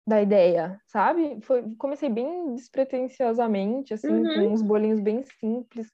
da 0.06 0.20
ideia, 0.20 0.78
sabe? 0.86 1.38
Foi, 1.42 1.62
comecei 1.78 2.10
bem 2.10 2.54
despretensiosamente, 2.54 3.94
assim, 3.94 4.08
uhum. 4.08 4.34
com 4.34 4.52
uns 4.52 4.60
bolinhos 4.60 5.00
bem 5.00 5.22
simples. 5.22 5.90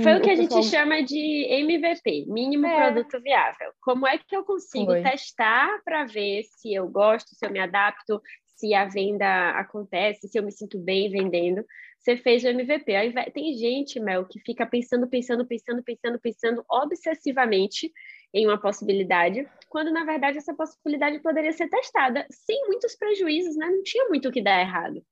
Foi 0.00 0.16
o 0.16 0.22
que 0.22 0.30
a 0.30 0.34
gente 0.34 0.62
chama 0.64 1.02
de 1.02 1.46
MVP, 1.50 2.24
mínimo 2.26 2.66
é. 2.66 2.90
produto 2.90 3.22
viável. 3.22 3.72
Como 3.82 4.06
é 4.06 4.16
que 4.16 4.34
eu 4.34 4.42
consigo 4.42 4.86
Foi. 4.86 5.02
testar 5.02 5.82
para 5.84 6.04
ver 6.04 6.44
se 6.44 6.72
eu 6.72 6.88
gosto, 6.88 7.34
se 7.34 7.44
eu 7.44 7.50
me 7.50 7.58
adapto, 7.58 8.20
se 8.56 8.72
a 8.72 8.86
venda 8.86 9.50
acontece, 9.50 10.28
se 10.28 10.38
eu 10.38 10.42
me 10.42 10.50
sinto 10.50 10.78
bem 10.78 11.10
vendendo? 11.10 11.62
Você 11.98 12.16
fez 12.16 12.42
o 12.42 12.48
MVP. 12.48 12.94
Aí 12.94 13.12
tem 13.32 13.52
gente, 13.52 14.00
Mel, 14.00 14.24
que 14.24 14.40
fica 14.40 14.64
pensando, 14.64 15.06
pensando, 15.06 15.46
pensando, 15.46 15.82
pensando, 15.82 16.18
pensando 16.18 16.64
obsessivamente 16.70 17.92
em 18.32 18.46
uma 18.46 18.58
possibilidade, 18.58 19.46
quando 19.68 19.92
na 19.92 20.04
verdade 20.04 20.38
essa 20.38 20.54
possibilidade 20.54 21.20
poderia 21.20 21.52
ser 21.52 21.68
testada 21.68 22.26
sem 22.30 22.66
muitos 22.66 22.96
prejuízos, 22.96 23.56
né? 23.56 23.66
Não 23.66 23.82
tinha 23.82 24.08
muito 24.08 24.30
o 24.30 24.32
que 24.32 24.42
dar 24.42 24.58
errado. 24.58 25.04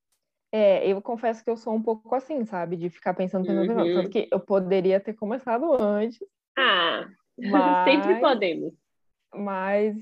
É, 0.53 0.87
eu 0.87 1.01
confesso 1.01 1.45
que 1.45 1.51
eu 1.51 1.57
sou 1.57 1.75
um 1.75 1.83
pouco 1.83 2.15
assim, 2.15 2.45
sabe? 2.45 2.77
De 2.77 2.91
ficar 2.91 3.15
pensando, 3.15 3.47
pensando, 3.47 3.83
uhum. 3.83 3.95
Tanto 3.95 4.11
que 4.11 4.29
eu 4.31 4.41
poderia 4.41 4.99
ter 4.99 5.15
começado 5.15 5.73
antes. 5.81 6.19
Ah, 6.57 7.09
mas... 7.39 7.85
sempre 7.85 8.21
podemos. 8.21 8.75
Mas 9.33 9.97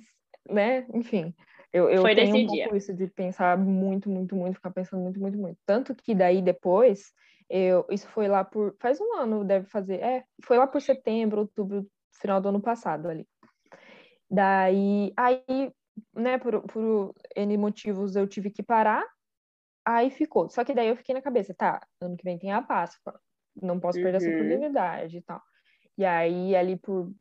né? 0.48 0.86
Enfim, 0.94 1.34
eu, 1.72 1.88
eu 1.90 2.02
Foi 2.02 2.14
tenho 2.14 2.34
um 2.34 2.46
pouco 2.46 2.70
dia. 2.70 2.76
isso 2.76 2.94
de 2.94 3.06
pensar 3.06 3.58
muito, 3.58 4.08
muito, 4.08 4.34
muito, 4.34 4.54
ficar 4.54 4.70
pensando 4.70 5.02
muito, 5.02 5.20
muito, 5.20 5.38
muito. 5.38 5.58
Tanto 5.66 5.94
que 5.94 6.14
daí 6.14 6.40
depois, 6.40 7.12
eu, 7.48 7.86
isso 7.90 8.08
foi 8.08 8.26
lá 8.26 8.42
por, 8.42 8.74
faz 8.80 9.00
um 9.00 9.14
ano, 9.14 9.44
deve 9.44 9.66
fazer, 9.66 10.00
é, 10.00 10.24
foi 10.42 10.56
lá 10.56 10.66
por 10.66 10.80
setembro, 10.80 11.40
outubro, 11.40 11.86
final 12.20 12.40
do 12.40 12.48
ano 12.48 12.60
passado 12.60 13.08
ali. 13.08 13.26
Daí, 14.30 15.12
aí, 15.16 15.72
né, 16.14 16.38
por, 16.38 16.62
por 16.62 17.14
N 17.36 17.56
motivos 17.56 18.16
eu 18.16 18.26
tive 18.26 18.50
que 18.50 18.62
parar, 18.62 19.04
aí 19.96 20.10
ficou. 20.10 20.48
Só 20.48 20.64
que 20.64 20.74
daí 20.74 20.88
eu 20.88 20.96
fiquei 20.96 21.14
na 21.14 21.22
cabeça, 21.22 21.54
tá, 21.54 21.86
ano 22.00 22.16
que 22.16 22.24
vem 22.24 22.38
tem 22.38 22.52
a 22.52 22.62
Páscoa, 22.62 23.20
não 23.60 23.80
posso 23.80 24.00
perder 24.00 24.18
essa 24.18 24.30
Uhum. 24.30 24.30
oportunidade 24.30 25.16
e 25.18 25.22
tal. 25.22 25.42
E 25.96 26.04
aí, 26.04 26.54
ali 26.54 26.76
por 26.76 27.12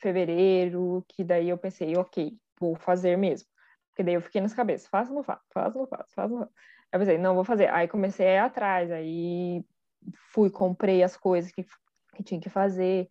fevereiro, 0.00 1.04
que 1.08 1.22
daí 1.24 1.48
eu 1.48 1.58
pensei, 1.58 1.96
ok, 1.96 2.36
vou 2.60 2.74
fazer 2.76 3.16
mesmo. 3.16 3.48
Porque 3.90 4.02
daí 4.02 4.14
eu 4.14 4.22
fiquei 4.22 4.40
nessa 4.40 4.56
cabeça, 4.56 4.88
faço 4.90 5.10
ou 5.10 5.16
não 5.16 5.22
faço, 5.22 5.42
faço 5.52 5.78
ou 5.78 5.82
não 5.84 5.88
faço, 5.88 6.14
faço 6.14 6.34
ou 6.34 6.40
não 6.40 6.46
faço. 6.46 6.56
Aí 6.92 6.96
eu 6.96 7.00
pensei, 7.00 7.18
não, 7.18 7.34
vou 7.34 7.44
fazer. 7.44 7.70
Aí 7.70 7.86
comecei 7.86 8.26
a 8.26 8.32
ir 8.34 8.38
atrás, 8.38 8.90
aí 8.90 9.64
fui, 10.32 10.50
comprei 10.50 11.02
as 11.02 11.16
coisas 11.16 11.52
que, 11.52 11.64
que 12.16 12.22
tinha 12.24 12.40
que 12.40 12.50
fazer, 12.50 13.08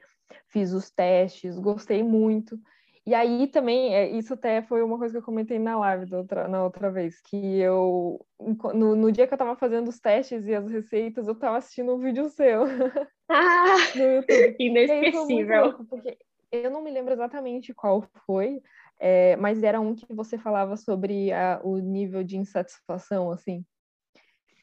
fiz 0.49 0.73
os 0.73 0.91
testes, 0.91 1.57
gostei 1.57 2.03
muito. 2.03 2.59
E 3.05 3.13
aí 3.13 3.47
também, 3.47 3.93
é, 3.93 4.09
isso 4.09 4.33
até 4.33 4.61
foi 4.61 4.81
uma 4.81 4.97
coisa 4.97 5.13
que 5.13 5.17
eu 5.17 5.25
comentei 5.25 5.59
na 5.59 5.77
live 5.77 6.15
outra, 6.15 6.47
na 6.47 6.63
outra 6.63 6.89
vez, 6.89 7.19
que 7.19 7.59
eu, 7.59 8.25
no, 8.73 8.95
no 8.95 9.11
dia 9.11 9.27
que 9.27 9.33
eu 9.33 9.37
tava 9.37 9.57
fazendo 9.57 9.89
os 9.89 9.99
testes 9.99 10.47
e 10.47 10.55
as 10.55 10.71
receitas, 10.71 11.27
eu 11.27 11.35
tava 11.35 11.57
assistindo 11.57 11.93
um 11.93 11.99
vídeo 11.99 12.29
seu 12.29 12.63
Ah, 13.29 13.75
no 13.95 14.03
YouTube. 14.03 14.55
Inesquecível. 14.59 15.63
louco, 15.63 15.85
porque 15.85 16.17
eu 16.51 16.69
não 16.69 16.81
me 16.81 16.91
lembro 16.91 17.13
exatamente 17.13 17.73
qual 17.73 18.05
foi, 18.25 18.61
é, 18.99 19.35
mas 19.35 19.63
era 19.63 19.81
um 19.81 19.95
que 19.95 20.05
você 20.13 20.37
falava 20.37 20.77
sobre 20.77 21.31
a, 21.31 21.59
o 21.63 21.77
nível 21.79 22.23
de 22.23 22.37
insatisfação, 22.37 23.31
assim. 23.31 23.65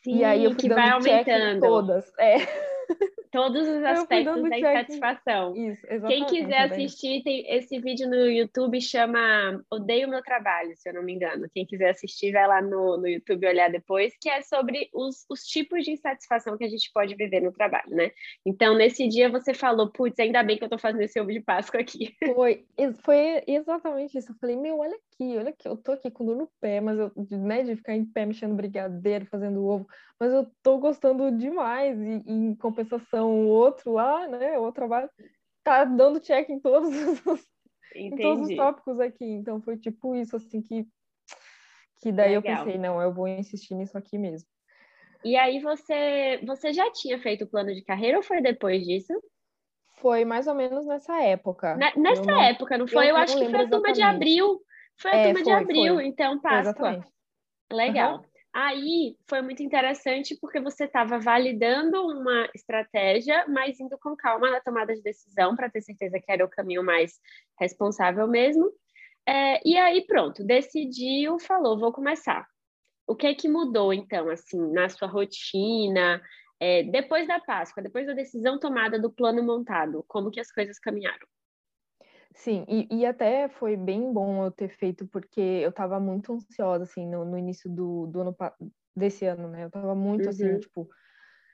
Sim, 0.02 0.18
e 0.18 0.25
aí 0.25 0.44
eu 0.44 0.52
fui 0.52 0.61
que 0.61 0.68
dando 0.68 0.78
vai 0.78 0.90
aumentando. 0.90 1.61
todas. 1.61 2.11
É, 2.18 2.37
Todos 3.31 3.63
os 3.69 3.83
aspectos 3.85 4.43
da 4.51 4.59
insatisfação. 4.73 5.57
Isso, 5.57 5.87
Quem 6.09 6.25
quiser 6.27 6.69
assistir, 6.73 7.23
tem 7.23 7.45
esse 7.49 7.79
vídeo 7.79 8.09
no 8.09 8.29
YouTube 8.29 8.81
chama 8.81 9.63
Odeio 9.71 10.09
Meu 10.09 10.23
Trabalho, 10.23 10.73
se 10.77 10.89
eu 10.89 10.95
não 10.95 11.03
me 11.03 11.13
engano. 11.13 11.49
Quem 11.55 11.65
quiser 11.65 11.91
assistir, 11.91 12.33
vai 12.33 12.47
lá 12.47 12.61
no, 12.61 12.97
no 12.97 13.07
YouTube 13.07 13.47
olhar 13.47 13.71
depois, 13.71 14.13
que 14.21 14.29
é 14.29 14.43
sobre 14.43 14.89
os, 14.93 15.25
os 15.31 15.43
tipos 15.45 15.85
de 15.85 15.93
insatisfação 15.93 16.57
que 16.59 16.65
a 16.65 16.69
gente 16.69 16.91
pode 16.93 17.15
viver 17.15 17.41
no 17.41 17.53
trabalho, 17.53 17.91
né? 17.91 18.11
Então, 18.45 18.75
nesse 18.77 19.07
dia 19.07 19.29
você 19.31 19.55
falou, 19.55 19.91
putz, 19.93 20.19
ainda 20.19 20.43
bem 20.43 20.59
que 20.59 20.65
eu 20.65 20.69
tô 20.69 20.79
fazendo 20.79 21.03
esse 21.03 21.21
ovo 21.21 21.31
de 21.33 21.41
Páscoa 21.41 21.81
aqui. 21.81 22.15
Foi, 22.35 22.65
foi 23.05 23.43
exatamente 23.47 24.17
isso. 24.17 24.33
Eu 24.33 24.37
falei, 24.41 24.57
meu, 24.57 24.79
olha 24.79 24.95
aqui, 24.97 25.37
olha 25.37 25.51
aqui, 25.51 25.69
eu 25.69 25.77
tô 25.77 25.93
aqui 25.93 26.11
com 26.11 26.25
dor 26.25 26.37
no 26.37 26.51
pé, 26.61 26.81
mas 26.81 26.99
eu, 26.99 27.13
de- 27.17 27.37
né, 27.37 27.63
de 27.63 27.77
ficar 27.77 27.95
em 27.95 28.05
pé 28.05 28.25
mexendo 28.25 28.55
brigadeiro, 28.55 29.27
fazendo 29.27 29.65
ovo, 29.65 29.87
mas 30.19 30.33
eu 30.33 30.47
tô 30.63 30.79
gostando 30.79 31.31
demais. 31.37 31.99
E, 32.01 32.23
e 32.27 32.33
em 32.33 32.55
compensação, 32.55 33.20
o 33.29 33.47
outro 33.49 33.93
lá, 33.93 34.27
né, 34.29 34.59
o 34.59 34.62
outro 34.62 34.75
trabalho, 34.81 35.11
tá 35.62 35.85
dando 35.85 36.21
check 36.21 36.49
em 36.49 36.61
todos 36.61 36.89
os, 36.91 37.21
em 37.95 38.11
todos 38.17 38.49
os 38.49 38.57
tópicos 38.57 39.00
aqui. 39.00 39.25
Então 39.25 39.61
foi 39.61 39.77
tipo 39.77 40.15
isso, 40.15 40.37
assim, 40.37 40.62
que, 40.62 40.87
que 42.00 42.12
daí 42.12 42.35
eu 42.35 42.43
Legal. 42.43 42.65
pensei, 42.65 42.79
não, 42.79 43.00
eu 43.00 43.12
vou 43.12 43.29
insistir 43.29 43.75
nisso 43.75 43.97
aqui 43.99 44.17
mesmo. 44.19 44.49
E 45.25 45.37
aí 45.37 45.61
você, 45.61 46.41
você 46.47 46.73
já 46.73 46.91
tinha 46.93 47.19
feito 47.21 47.45
o 47.45 47.49
plano 47.49 47.75
de 47.75 47.83
carreira 47.85 48.17
ou 48.17 48.23
foi 48.23 48.41
depois 48.41 48.83
disso? 48.83 49.12
Foi 49.99 50.25
mais 50.25 50.47
ou 50.47 50.55
menos 50.55 50.87
nessa 50.87 51.21
época. 51.23 51.77
Na- 51.77 51.93
Eu 51.95 52.00
nessa 52.00 52.31
não- 52.33 52.43
época, 52.43 52.79
não 52.79 52.89
foi? 52.89 53.05
eu 53.05 53.09
Eu, 53.11 53.15
não 53.17 53.23
acho 53.23 53.37
que 53.37 53.50
foi 53.50 53.61
a 53.61 53.69
turma 53.69 53.93
de 53.93 54.00
exatamente. 54.00 54.17
abril. 54.17 54.61
Foi 54.99 55.11
a 55.11 55.15
É, 55.15 55.23
turma 55.25 55.43
de 55.43 55.50
foi, 55.50 55.62
abril, 55.62 55.95
foi. 55.97 56.07
então 56.07 56.41
Páscoa. 56.41 56.62
exatamente. 56.62 57.12
Legal. 57.71 58.25
Aí 58.52 59.16
foi 59.28 59.42
muito 59.42 59.62
interessante 59.62 60.37
porque 60.40 60.61
você 60.61 60.85
estava 60.85 61.21
validando 61.21 62.04
uma 62.04 62.49
estratégia, 62.52 63.47
mas 63.47 63.78
indo 63.78 63.97
com 63.99 64.16
calma 64.16 64.50
na 64.50 64.61
tomada 64.61 64.92
de 64.95 65.02
decisão 65.02 65.54
para 65.54 65.71
ter 65.71 65.80
certeza 65.83 66.19
que 66.19 66.33
era 66.33 66.45
o 66.45 66.50
caminho 66.50 66.83
mais 66.83 67.21
responsável 67.59 68.26
mesmo. 68.26 68.73
É, 69.26 69.61
e 69.64 69.76
aí 69.78 70.04
pronto, 70.04 70.42
decidiu, 70.45 71.38
falou, 71.38 71.78
vou 71.78 71.92
começar. 71.92 72.45
O 73.07 73.14
que 73.14 73.26
é 73.28 73.35
que 73.35 73.49
mudou 73.49 73.92
então, 73.92 74.28
assim, 74.28 74.61
na 74.73 74.88
sua 74.88 75.07
rotina, 75.07 76.21
é, 76.59 76.83
depois 76.83 77.28
da 77.28 77.40
Páscoa, 77.40 77.83
depois 77.83 78.07
da 78.07 78.14
decisão 78.14 78.59
tomada 78.59 78.99
do 78.99 79.12
plano 79.12 79.42
montado, 79.42 80.04
como 80.09 80.30
que 80.30 80.40
as 80.40 80.50
coisas 80.50 80.78
caminharam? 80.78 81.26
Sim, 82.35 82.65
e, 82.69 82.87
e 83.01 83.05
até 83.07 83.49
foi 83.49 83.77
bem 83.77 84.13
bom 84.13 84.45
eu 84.45 84.51
ter 84.53 84.69
feito, 84.69 85.07
porque 85.09 85.41
eu 85.41 85.73
tava 85.73 85.99
muito 85.99 86.33
ansiosa, 86.33 86.85
assim, 86.85 87.07
no, 87.07 87.25
no 87.25 87.37
início 87.37 87.69
do, 87.69 88.07
do 88.07 88.21
ano, 88.21 88.37
desse 88.97 89.25
ano, 89.27 89.49
né? 89.49 89.65
Eu 89.65 89.71
tava 89.71 89.95
muito, 89.97 90.31
assim, 90.31 90.57
Uhum. 90.57 90.59
tipo, 90.59 90.89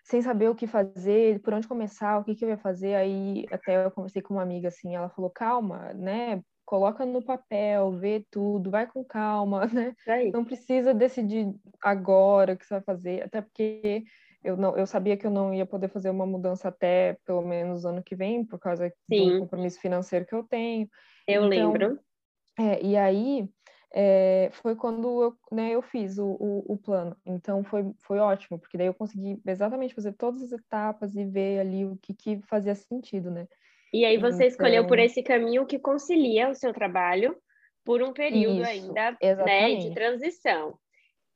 sem 0.05 0.23
saber 0.23 0.49
o 0.51 0.57
que 0.57 0.67
fazer, 0.67 1.41
por 1.43 1.55
onde 1.55 1.69
começar, 1.69 2.19
o 2.19 2.25
que 2.25 2.35
que 2.37 2.45
eu 2.45 2.51
ia 2.51 2.59
fazer. 2.59 2.95
Aí 2.97 3.47
até 3.53 3.85
eu 3.87 3.91
conversei 3.93 4.23
com 4.23 4.35
uma 4.35 4.43
amiga, 4.45 4.69
assim, 4.69 4.95
ela 4.97 5.11
falou, 5.11 5.31
calma, 5.31 5.93
né? 5.95 6.43
Coloca 6.67 7.07
no 7.07 7.25
papel, 7.25 7.93
vê 7.93 8.27
tudo, 8.31 8.71
vai 8.71 8.87
com 8.87 9.05
calma, 9.05 9.67
né? 9.69 9.95
Não 10.33 10.45
precisa 10.45 10.95
decidir 10.95 11.47
agora 11.83 12.55
o 12.55 12.59
que 12.59 12.67
você 12.67 12.75
vai 12.75 12.83
fazer, 12.85 13.25
até 13.25 13.43
porque 13.43 14.05
eu, 14.47 14.57
não, 14.57 14.77
eu 14.77 14.87
sabia 14.87 15.17
que 15.17 15.27
eu 15.27 15.31
não 15.31 15.53
ia 15.53 15.67
poder 15.67 15.89
fazer 15.89 16.11
uma 16.11 16.27
mudança 16.27 16.69
até 16.69 17.17
pelo 17.25 17.43
menos 17.43 17.85
ano 17.85 18.03
que 18.03 18.15
vem, 18.15 18.45
por 18.45 18.59
causa 18.59 18.93
Sim. 19.13 19.37
um 19.37 19.41
compromisso 19.41 19.81
financeiro 19.81 20.25
que 20.27 20.35
eu 20.35 20.43
tenho. 20.45 20.89
Eu 21.27 21.45
Então, 21.47 21.49
lembro. 21.49 22.01
É, 22.59 22.83
e 22.83 22.97
aí 22.97 23.49
é, 23.93 24.49
foi 24.53 24.75
quando 24.77 25.23
eu, 25.23 25.37
né, 25.51 25.71
eu 25.71 25.83
fiz 25.83 26.19
o, 26.19 26.27
o, 26.27 26.75
o 26.75 26.79
plano. 26.79 27.17
Então 27.25 27.65
foi, 27.65 27.85
foi 28.01 28.19
ótimo, 28.19 28.59
porque 28.59 28.79
daí 28.79 28.87
eu 28.87 28.95
consegui 28.95 29.41
exatamente 29.47 29.95
fazer 29.95 30.13
todas 30.13 30.43
as 30.43 30.53
etapas 30.53 31.15
e 31.17 31.25
ver 31.25 31.61
ali 31.61 31.85
o 31.85 31.97
que, 32.01 32.15
que 32.15 32.41
fazia 32.49 32.75
sentido, 32.75 33.31
né? 33.31 33.47
E 33.93 34.05
aí 34.05 34.19
você 34.19 34.47
escolheu 34.47 34.87
por 34.87 34.99
Então- 34.99 35.07
esse 35.07 35.23
caminho 35.23 35.67
que 35.67 35.79
concilia 35.79 36.49
o 36.51 36.55
seu 36.55 36.73
trabalho 36.73 37.37
por 37.85 38.03
um 38.03 38.13
período 38.13 38.61
Isso, 38.63 38.71
ainda, 38.71 39.17
né, 39.45 39.77
de 39.77 39.95
transição. 39.95 40.77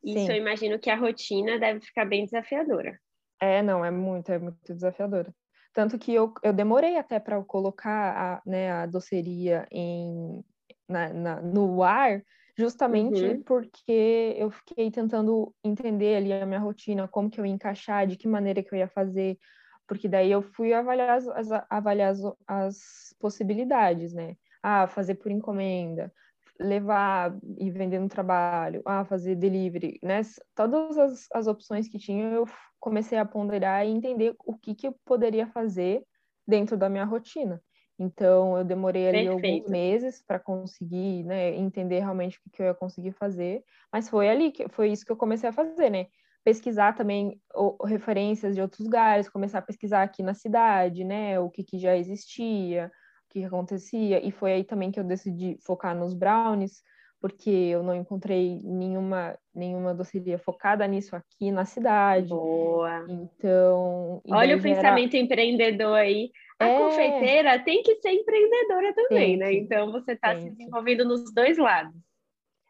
Isso 0.05 0.31
Sim. 0.31 0.33
eu 0.33 0.37
imagino 0.37 0.79
que 0.79 0.91
a 0.91 0.97
rotina 0.97 1.59
deve 1.59 1.81
ficar 1.81 2.05
bem 2.05 2.25
desafiadora. 2.25 2.99
É, 3.41 3.63
não, 3.63 3.85
é 3.85 3.91
muito, 3.91 4.31
é 4.31 4.39
muito 4.39 4.73
desafiadora. 4.75 5.35
Tanto 5.73 5.99
que 5.99 6.13
eu, 6.15 6.33
eu 6.43 6.53
demorei 6.53 6.97
até 6.97 7.19
para 7.21 7.43
colocar 7.45 8.39
a, 8.39 8.43
né, 8.49 8.71
a 8.73 8.87
doceria 8.87 9.67
em, 9.71 10.43
na, 10.89 11.13
na- 11.13 11.41
no 11.43 11.83
ar, 11.83 12.23
justamente 12.59 13.25
Uhum. 13.27 13.43
porque 13.45 14.35
eu 14.37 14.51
fiquei 14.51 14.91
tentando 14.91 15.55
entender 15.65 16.17
ali 16.17 16.33
a 16.33 16.45
minha 16.45 16.59
rotina, 16.61 17.09
como 17.09 17.31
que 17.31 17.41
eu 17.41 17.47
ia 17.47 17.53
encaixar, 17.53 18.07
de 18.07 18.17
que 18.17 18.29
maneira 18.29 18.63
que 18.63 18.75
eu 18.75 18.79
ia 18.79 18.89
fazer, 18.89 19.39
porque 19.87 20.09
daí 20.09 20.31
eu 20.31 20.43
fui 20.43 20.73
avaliar 20.75 21.17
as, 21.17 21.29
as- 21.29 21.67
avaliar 21.71 22.11
as, 22.11 22.21
as 22.47 22.79
possibilidades, 23.19 24.13
né? 24.13 24.35
Ah, 24.63 24.87
fazer 24.87 25.15
por 25.17 25.31
encomenda, 25.31 26.13
levar 26.61 27.37
e 27.59 27.71
vender 27.71 27.99
no 27.99 28.09
trabalho, 28.09 28.83
ah, 28.85 29.05
fazer 29.05 29.35
delivery, 29.35 29.99
né? 30.03 30.21
Todas 30.55 30.99
as, 30.99 31.27
as 31.33 31.47
opções 31.47 31.89
que 31.89 31.99
tinha, 31.99 32.27
eu 32.31 32.47
comecei 32.79 33.19
a 33.19 33.25
ponderar 33.25 33.87
e 33.87 33.91
entender 33.91 34.35
o 34.45 34.57
que, 34.57 34.75
que 34.75 34.87
eu 34.87 34.95
poderia 35.05 35.47
fazer 35.47 36.05
dentro 36.47 36.77
da 36.77 36.89
minha 36.89 37.05
rotina. 37.05 37.63
Então, 37.99 38.57
eu 38.57 38.65
demorei 38.65 39.09
ali 39.09 39.27
alguns 39.27 39.43
Perfeito. 39.43 39.71
meses 39.71 40.23
para 40.27 40.39
conseguir, 40.39 41.23
né, 41.25 41.55
entender 41.57 42.01
realmente 42.01 42.39
o 42.39 42.43
que, 42.45 42.51
que 42.57 42.63
eu 42.63 42.67
ia 42.67 42.75
conseguir 42.75 43.13
fazer, 43.13 43.63
mas 43.93 44.09
foi 44.09 44.29
ali 44.29 44.51
que 44.51 44.69
foi 44.71 44.91
isso 44.91 45.05
que 45.05 45.13
eu 45.13 45.17
comecei 45.17 45.49
a 45.51 45.53
fazer, 45.53 45.91
né? 45.91 46.07
Pesquisar 46.43 46.95
também 46.95 47.39
o, 47.55 47.85
referências 47.85 48.55
de 48.55 48.63
outros 48.63 48.81
lugares, 48.81 49.29
começar 49.29 49.59
a 49.59 49.63
pesquisar 49.63 50.03
aqui 50.03 50.23
na 50.23 50.33
cidade, 50.33 51.05
né, 51.05 51.39
o 51.39 51.51
que, 51.51 51.63
que 51.63 51.79
já 51.79 51.95
existia, 51.97 52.91
que, 53.31 53.45
acontecia, 53.45 54.27
e 54.27 54.31
foi 54.31 54.53
aí 54.53 54.65
também 54.65 54.91
que 54.91 54.99
eu 55.01 55.05
decidi 55.05 55.57
focar 55.65 55.97
nos 55.97 56.13
brownies, 56.13 56.83
porque 57.21 57.51
eu 57.51 57.83
não 57.83 57.95
encontrei 57.95 58.61
nenhuma, 58.65 59.39
nenhuma 59.55 59.95
doceria 59.95 60.39
focada 60.39 60.87
nisso 60.87 61.15
aqui 61.15 61.51
na 61.53 61.65
cidade. 61.65 62.29
Boa. 62.29 63.05
Então, 63.09 64.21
Olha 64.29 64.57
o 64.57 64.61
já 64.61 64.69
era- 64.69 64.77
pensamento 64.83 65.17
empreendedor 65.17 65.97
aí. 65.97 66.31
A 66.59 66.67
É. 66.69 66.79
confeiteira 66.79 67.59
tem 67.63 67.83
que 67.83 67.95
ser 67.97 68.11
empreendedora 68.11 68.95
também, 68.95 69.29
Tem 69.31 69.37
né? 69.39 69.53
Então 69.55 69.93
você 69.93 70.13
está 70.13 70.37
se 70.37 70.51
desenvolvendo 70.51 71.05
nos 71.05 71.33
dois 71.33 71.57
lados. 71.57 71.95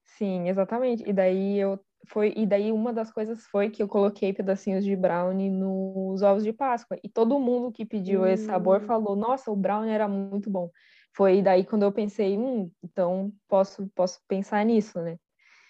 Sim, 0.05 0.49
exatamente. 0.49 1.09
E 1.09 1.13
daí 1.13 1.59
eu 1.59 1.79
foi 2.09 2.33
e 2.37 2.47
daí 2.47 2.73
uma 2.73 2.93
das 2.93 3.13
coisas 3.13 3.47
foi 3.47 3.71
que 3.71 3.83
eu 3.83 3.89
coloquei 3.89 4.33
pedacinhos 4.33 4.85
de 4.85 4.97
brownie 4.97 5.51
nos 5.51 6.23
ovos 6.23 6.45
de 6.45 6.53
Páscoa 6.53 6.99
e 7.05 7.09
todo 7.09 7.39
mundo 7.41 7.73
que 7.73 7.87
pediu 7.87 8.27
esse 8.27 8.45
sabor 8.47 8.81
Hum. 8.81 8.83
falou: 8.83 9.17
"Nossa, 9.17 9.51
o 9.51 9.57
brownie 9.57 9.93
era 9.93 10.09
muito 10.09 10.51
bom". 10.51 10.71
Foi 11.17 11.43
daí 11.43 11.65
quando 11.65 11.83
eu 11.85 11.93
pensei, 11.93 12.39
hum, 12.39 12.71
então 12.83 13.33
posso 13.49 13.89
posso 13.95 14.21
pensar 14.29 14.65
nisso, 14.65 15.01
né? 15.03 15.17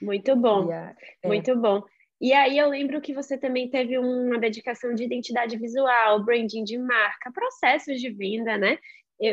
Muito 0.01 0.35
bom. 0.37 0.73
A- 0.73 0.95
é. 1.23 1.45
Muito 1.45 1.57
bom. 1.61 1.83
E 2.21 2.33
aí 2.33 2.59
eu 2.59 2.69
lembro 2.69 3.01
que 3.01 3.15
você 3.15 3.39
também 3.39 3.71
teve 3.71 3.99
uma 3.99 4.39
dedicação 4.39 4.95
de 4.95 5.05
identidade 5.05 5.57
visual, 5.59 6.25
branding 6.25 6.65
de 6.65 6.79
marca, 6.79 7.33
processos 7.33 8.01
de 8.01 8.11
venda, 8.13 8.59
né? 8.59 8.79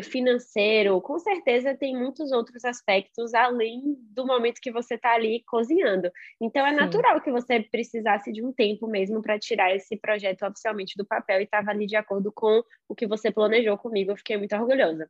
Financeiro, 0.03 1.01
com 1.01 1.17
certeza 1.17 1.75
tem 1.75 1.95
muitos 1.95 2.31
outros 2.31 2.65
aspectos 2.65 3.33
além 3.33 3.95
do 4.11 4.25
momento 4.25 4.59
que 4.61 4.71
você 4.71 4.95
está 4.95 5.13
ali 5.13 5.43
cozinhando. 5.47 6.11
Então 6.41 6.65
é 6.65 6.71
Sim. 6.71 6.75
natural 6.75 7.21
que 7.21 7.31
você 7.31 7.61
precisasse 7.61 8.31
de 8.31 8.43
um 8.43 8.51
tempo 8.51 8.87
mesmo 8.87 9.21
para 9.21 9.39
tirar 9.39 9.73
esse 9.73 9.95
projeto 9.97 10.45
oficialmente 10.45 10.95
do 10.97 11.05
papel 11.05 11.39
e 11.39 11.43
estava 11.43 11.71
ali 11.71 11.85
de 11.85 11.95
acordo 11.95 12.31
com 12.31 12.61
o 12.87 12.95
que 12.95 13.07
você 13.07 13.31
planejou 13.31 13.77
comigo. 13.77 14.11
Eu 14.11 14.17
fiquei 14.17 14.37
muito 14.37 14.55
orgulhosa. 14.55 15.09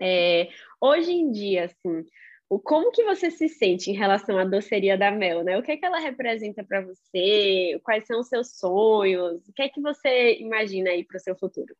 É, 0.00 0.48
hoje 0.80 1.12
em 1.12 1.30
dia, 1.30 1.64
assim, 1.64 2.04
o 2.48 2.58
como 2.60 2.92
que 2.92 3.04
você 3.04 3.30
se 3.30 3.48
sente 3.48 3.90
em 3.90 3.94
relação 3.94 4.38
à 4.38 4.44
doceria 4.44 4.96
da 4.96 5.10
Mel, 5.10 5.42
né? 5.42 5.58
O 5.58 5.62
que 5.62 5.72
é 5.72 5.76
que 5.76 5.84
ela 5.84 5.98
representa 5.98 6.62
para 6.62 6.82
você? 6.82 7.80
Quais 7.82 8.06
são 8.06 8.20
os 8.20 8.28
seus 8.28 8.58
sonhos? 8.58 9.48
O 9.48 9.52
que 9.52 9.62
é 9.62 9.68
que 9.68 9.80
você 9.80 10.36
imagina 10.38 10.90
aí 10.90 11.04
para 11.04 11.16
o 11.16 11.20
seu 11.20 11.36
futuro? 11.36 11.74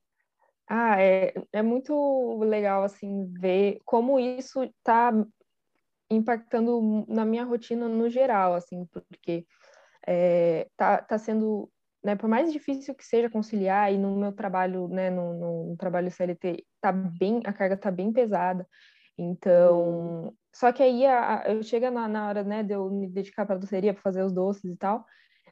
Ah, 0.67 1.01
é, 1.01 1.35
é 1.53 1.63
muito 1.63 2.39
legal, 2.43 2.83
assim, 2.85 3.31
ver 3.35 3.81
como 3.85 4.19
isso 4.19 4.63
está 4.63 5.13
impactando 6.11 7.05
na 7.09 7.25
minha 7.25 7.45
rotina 7.45 7.89
no 7.89 8.09
geral, 8.09 8.55
assim, 8.55 8.87
porque 8.87 9.47
é, 10.07 10.69
tá, 10.77 10.99
tá 11.03 11.19
sendo, 11.19 11.71
né, 12.03 12.17
por 12.17 12.29
mais 12.29 12.53
difícil 12.53 12.95
que 12.95 13.05
seja 13.05 13.31
conciliar, 13.31 13.93
e 13.93 13.99
no 13.99 14.17
meu 14.17 14.33
trabalho, 14.33 14.89
né, 14.89 15.11
no, 15.11 15.35
no, 15.35 15.65
no 15.71 15.77
trabalho 15.77 16.11
CLT, 16.11 16.65
tá 16.81 16.93
bem, 16.93 17.41
a 17.45 17.53
carga 17.53 17.77
tá 17.77 17.91
bem 17.91 18.13
pesada, 18.13 18.67
então, 19.19 20.27
hum. 20.29 20.33
só 20.55 20.73
que 20.73 20.83
aí 20.83 21.07
a, 21.07 21.43
a, 21.43 21.53
eu 21.53 21.63
chega 21.63 21.91
na, 21.91 22.09
na 22.09 22.29
hora, 22.29 22.43
né, 22.43 22.63
de 22.63 22.75
eu 22.75 22.91
me 22.91 23.09
dedicar 23.09 23.47
para 23.47 23.59
doceria, 23.59 23.93
para 23.93 24.03
fazer 24.03 24.23
os 24.23 24.33
doces 24.33 24.65
e 24.65 24.77
tal, 24.77 25.05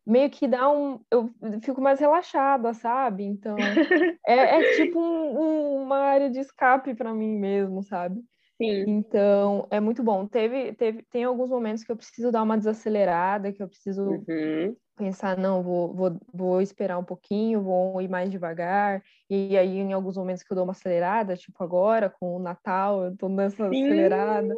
meio 0.06 0.30
que 0.30 0.47
dá 0.47 0.71
um. 0.71 1.00
Eu 1.11 1.32
fico 1.62 1.80
mais 1.80 2.00
relaxada, 2.00 2.75
sabe? 2.75 3.25
Então, 3.25 3.56
é, 4.26 4.35
é 4.35 4.76
tipo 4.76 4.99
um, 4.99 5.40
um, 5.40 5.82
uma 5.82 5.99
área 5.99 6.30
de 6.30 6.40
escape 6.40 6.94
para 6.94 7.14
mim 7.14 7.38
mesmo, 7.38 7.82
sabe? 7.82 8.21
Sim. 8.61 8.85
Então, 8.87 9.66
é 9.71 9.80
muito 9.80 10.02
bom. 10.02 10.26
Teve, 10.26 10.73
teve, 10.75 11.02
tem 11.11 11.25
alguns 11.25 11.50
momentos 11.50 11.82
que 11.82 11.90
eu 11.90 11.97
preciso 11.97 12.30
dar 12.30 12.42
uma 12.42 12.56
desacelerada, 12.59 13.52
que 13.52 13.62
eu 13.62 13.68
preciso 13.68 14.25
uhum. 14.28 14.76
pensar, 14.97 15.37
não, 15.37 15.62
vou, 15.62 15.92
vou, 15.92 16.21
vou 16.32 16.61
esperar 16.61 16.99
um 16.99 17.04
pouquinho, 17.04 17.62
vou 17.62 18.00
ir 18.00 18.09
mais 18.09 18.30
devagar. 18.30 19.02
E 19.28 19.56
aí, 19.56 19.78
em 19.78 19.92
alguns 19.92 20.16
momentos 20.16 20.44
que 20.44 20.52
eu 20.52 20.54
dou 20.54 20.64
uma 20.64 20.73
acelerada, 20.73 21.37
tipo 21.37 21.62
agora, 21.64 22.09
com 22.09 22.37
o 22.37 22.38
Natal, 22.38 23.04
eu 23.04 23.16
tô 23.16 23.28
nessa 23.28 23.68
Sim. 23.68 23.85
acelerada. 23.85 24.54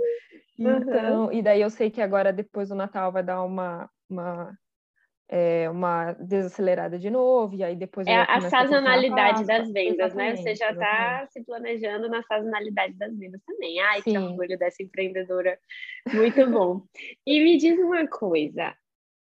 Então, 0.58 1.26
uhum. 1.26 1.32
e 1.32 1.42
daí 1.42 1.62
eu 1.62 1.70
sei 1.70 1.90
que 1.90 2.02
agora, 2.02 2.32
depois 2.32 2.68
do 2.68 2.74
Natal, 2.74 3.10
vai 3.10 3.22
dar 3.22 3.42
uma, 3.42 3.88
uma 4.08 4.56
é, 5.28 5.68
uma 5.70 6.12
desacelerada 6.12 6.98
de 6.98 7.10
novo, 7.10 7.54
e 7.54 7.64
aí 7.64 7.74
depois... 7.74 8.06
É 8.06 8.16
a 8.16 8.40
sazonalidade 8.42 9.44
das 9.44 9.70
vendas, 9.72 10.14
né? 10.14 10.36
Você 10.36 10.54
já 10.54 10.70
está 10.70 11.26
se 11.30 11.42
planejando 11.44 12.08
na 12.08 12.22
sazonalidade 12.22 12.94
das 12.94 13.16
vendas 13.16 13.40
também. 13.46 13.80
Ai, 13.80 14.02
Sim. 14.02 14.12
que 14.12 14.18
orgulho 14.18 14.58
dessa 14.58 14.82
empreendedora. 14.82 15.58
Muito 16.12 16.50
bom. 16.50 16.82
e 17.26 17.42
me 17.42 17.56
diz 17.56 17.78
uma 17.78 18.06
coisa, 18.06 18.74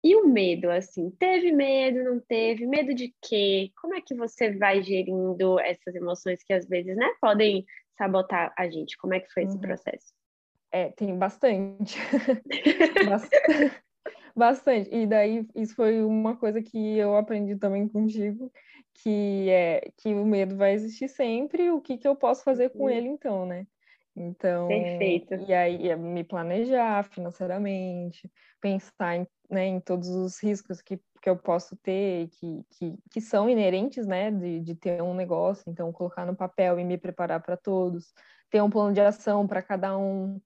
e 0.04 0.14
o 0.14 0.28
medo, 0.28 0.70
assim, 0.70 1.10
teve 1.18 1.50
medo, 1.50 2.04
não 2.04 2.20
teve? 2.20 2.64
Medo 2.64 2.94
de 2.94 3.12
quê? 3.20 3.72
Como 3.80 3.94
é 3.94 4.00
que 4.00 4.14
você 4.14 4.52
vai 4.52 4.80
gerindo 4.80 5.58
essas 5.58 5.94
emoções 5.96 6.44
que 6.44 6.52
às 6.52 6.64
vezes, 6.68 6.96
né, 6.96 7.12
podem 7.20 7.66
sabotar 7.98 8.54
a 8.56 8.68
gente? 8.68 8.96
Como 8.98 9.14
é 9.14 9.20
que 9.20 9.32
foi 9.32 9.42
esse 9.42 9.56
uhum. 9.56 9.60
processo? 9.60 10.14
É, 10.70 10.90
tem 10.90 11.16
bastante. 11.18 11.98
bastante. 13.08 13.85
Bastante. 14.36 14.94
E 14.94 15.06
daí, 15.06 15.46
isso 15.54 15.74
foi 15.74 16.02
uma 16.04 16.36
coisa 16.36 16.60
que 16.60 16.98
eu 16.98 17.16
aprendi 17.16 17.56
também 17.56 17.88
contigo, 17.88 18.52
que 18.94 19.48
é 19.48 19.90
que 19.96 20.12
o 20.12 20.26
medo 20.26 20.56
vai 20.56 20.74
existir 20.74 21.08
sempre, 21.08 21.70
o 21.70 21.80
que, 21.80 21.96
que 21.96 22.06
eu 22.06 22.14
posso 22.14 22.44
fazer 22.44 22.70
com 22.70 22.88
ele 22.88 23.08
então, 23.08 23.46
né? 23.46 23.66
Então, 24.14 24.68
Perfeito. 24.68 25.34
e 25.48 25.54
aí 25.54 25.88
é 25.88 25.96
me 25.96 26.22
planejar 26.22 27.04
financeiramente, 27.04 28.30
pensar 28.60 29.16
em, 29.16 29.26
né, 29.50 29.66
em 29.66 29.80
todos 29.80 30.08
os 30.08 30.42
riscos 30.42 30.82
que, 30.82 30.98
que 31.20 31.30
eu 31.30 31.36
posso 31.36 31.76
ter, 31.76 32.28
que, 32.28 32.64
que, 32.70 32.94
que 33.10 33.20
são 33.20 33.48
inerentes, 33.48 34.06
né, 34.06 34.30
de, 34.30 34.60
de 34.60 34.74
ter 34.74 35.02
um 35.02 35.14
negócio, 35.14 35.64
então 35.68 35.92
colocar 35.92 36.26
no 36.26 36.36
papel 36.36 36.78
e 36.78 36.84
me 36.84 36.96
preparar 36.98 37.42
para 37.42 37.56
todos, 37.56 38.12
ter 38.50 38.62
um 38.62 38.70
plano 38.70 38.94
de 38.94 39.00
ação 39.00 39.46
para 39.46 39.62
cada 39.62 39.96
um, 39.98 40.40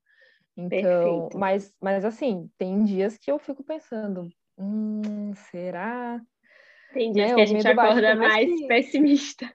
então, 0.55 1.29
mas, 1.35 1.73
mas 1.81 2.03
assim, 2.05 2.49
tem 2.57 2.83
dias 2.83 3.17
que 3.17 3.31
eu 3.31 3.39
fico 3.39 3.63
pensando, 3.63 4.29
hum, 4.57 5.33
será? 5.49 6.21
Tem 6.93 7.11
dias 7.11 7.29
né? 7.29 7.35
que 7.35 7.41
a 7.41 7.45
gente 7.45 7.67
acorda 7.67 8.15
mais 8.15 8.45
que... 8.45 8.67
pessimista. 8.67 9.53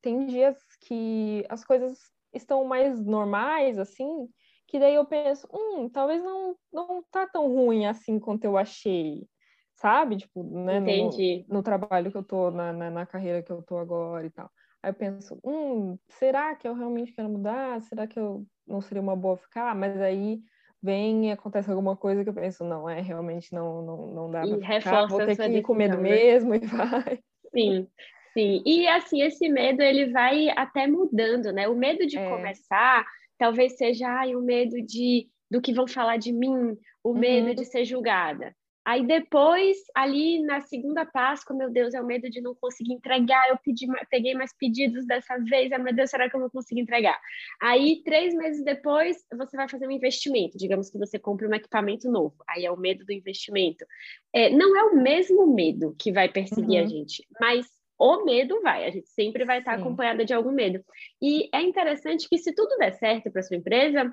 Tem 0.00 0.26
dias 0.26 0.56
que 0.80 1.44
as 1.48 1.64
coisas 1.64 1.98
estão 2.32 2.64
mais 2.64 3.04
normais, 3.04 3.78
assim, 3.78 4.28
que 4.66 4.78
daí 4.78 4.94
eu 4.94 5.04
penso, 5.04 5.46
hum, 5.52 5.88
talvez 5.88 6.22
não, 6.22 6.56
não 6.72 7.04
tá 7.10 7.26
tão 7.26 7.48
ruim 7.48 7.86
assim 7.86 8.18
quanto 8.18 8.44
eu 8.44 8.56
achei, 8.56 9.26
sabe? 9.74 10.16
Tipo, 10.16 10.42
né, 10.42 10.78
Entendi. 10.78 11.44
No, 11.48 11.56
no 11.56 11.62
trabalho 11.62 12.10
que 12.10 12.16
eu 12.16 12.22
tô, 12.22 12.50
na, 12.50 12.72
na, 12.72 12.90
na 12.90 13.06
carreira 13.06 13.42
que 13.42 13.52
eu 13.52 13.62
tô 13.62 13.76
agora 13.76 14.26
e 14.26 14.30
tal. 14.30 14.50
Aí 14.82 14.90
eu 14.90 14.94
penso, 14.94 15.38
hum, 15.44 15.98
será 16.08 16.54
que 16.56 16.66
eu 16.66 16.74
realmente 16.74 17.12
quero 17.12 17.28
mudar? 17.28 17.82
Será 17.82 18.06
que 18.06 18.18
eu 18.18 18.46
não 18.70 18.80
seria 18.80 19.02
uma 19.02 19.16
boa 19.16 19.36
ficar? 19.36 19.74
Mas 19.74 20.00
aí 20.00 20.40
vem 20.82 21.28
e 21.28 21.32
acontece 21.32 21.70
alguma 21.70 21.96
coisa 21.96 22.22
que 22.22 22.30
eu 22.30 22.34
penso, 22.34 22.64
não, 22.64 22.88
é, 22.88 23.00
realmente 23.00 23.52
não, 23.52 23.82
não, 23.82 24.06
não 24.06 24.30
dá 24.30 24.42
pra 24.42 24.80
ficar, 24.80 25.06
vou 25.06 25.18
ter 25.26 25.36
que 25.36 25.42
ir 25.42 25.62
com 25.62 25.74
medo 25.74 25.96
né? 25.96 26.02
mesmo 26.02 26.54
e 26.56 26.58
vai. 26.60 27.18
Sim, 27.52 27.86
sim. 28.32 28.62
E 28.64 28.88
assim, 28.88 29.22
esse 29.22 29.48
medo, 29.48 29.82
ele 29.82 30.10
vai 30.10 30.48
até 30.50 30.86
mudando, 30.86 31.52
né? 31.52 31.68
O 31.68 31.74
medo 31.74 32.06
de 32.06 32.16
é. 32.16 32.28
começar, 32.28 33.04
talvez 33.36 33.76
seja 33.76 34.08
ai, 34.08 34.34
o 34.34 34.40
medo 34.40 34.80
de 34.82 35.28
do 35.50 35.60
que 35.60 35.74
vão 35.74 35.86
falar 35.86 36.16
de 36.16 36.32
mim, 36.32 36.76
o 37.02 37.12
medo 37.12 37.48
uhum. 37.48 37.54
de 37.54 37.64
ser 37.64 37.84
julgada. 37.84 38.54
Aí 38.90 39.06
depois, 39.06 39.78
ali 39.94 40.42
na 40.42 40.60
segunda 40.62 41.06
Páscoa, 41.06 41.54
meu 41.54 41.70
Deus, 41.70 41.94
é 41.94 42.02
o 42.02 42.04
medo 42.04 42.28
de 42.28 42.40
não 42.40 42.56
conseguir 42.56 42.92
entregar. 42.92 43.48
Eu 43.48 43.56
pedi, 43.56 43.86
peguei 44.10 44.34
mais 44.34 44.52
pedidos 44.52 45.06
dessa 45.06 45.38
vez. 45.38 45.70
Meu 45.70 45.94
Deus, 45.94 46.10
será 46.10 46.28
que 46.28 46.34
eu 46.34 46.40
vou 46.40 46.50
conseguir 46.50 46.80
entregar? 46.80 47.16
Aí, 47.62 48.02
três 48.04 48.34
meses 48.34 48.64
depois, 48.64 49.24
você 49.38 49.56
vai 49.56 49.68
fazer 49.68 49.86
um 49.86 49.92
investimento. 49.92 50.58
Digamos 50.58 50.90
que 50.90 50.98
você 50.98 51.20
compre 51.20 51.46
um 51.46 51.54
equipamento 51.54 52.10
novo. 52.10 52.34
Aí 52.48 52.66
é 52.66 52.72
o 52.72 52.76
medo 52.76 53.04
do 53.04 53.12
investimento. 53.12 53.86
É, 54.34 54.50
não 54.50 54.76
é 54.76 54.82
o 54.82 55.00
mesmo 55.00 55.46
medo 55.46 55.94
que 55.96 56.10
vai 56.10 56.28
perseguir 56.28 56.80
uhum. 56.80 56.84
a 56.84 56.88
gente, 56.88 57.24
mas 57.40 57.68
o 57.96 58.24
medo 58.24 58.60
vai. 58.60 58.86
A 58.86 58.90
gente 58.90 59.08
sempre 59.10 59.44
vai 59.44 59.60
estar 59.60 59.76
Sim. 59.76 59.82
acompanhada 59.82 60.24
de 60.24 60.34
algum 60.34 60.50
medo. 60.50 60.84
E 61.22 61.48
é 61.54 61.62
interessante 61.62 62.28
que, 62.28 62.38
se 62.38 62.52
tudo 62.52 62.76
der 62.76 62.94
certo 62.94 63.30
para 63.30 63.42
sua 63.44 63.56
empresa, 63.56 64.12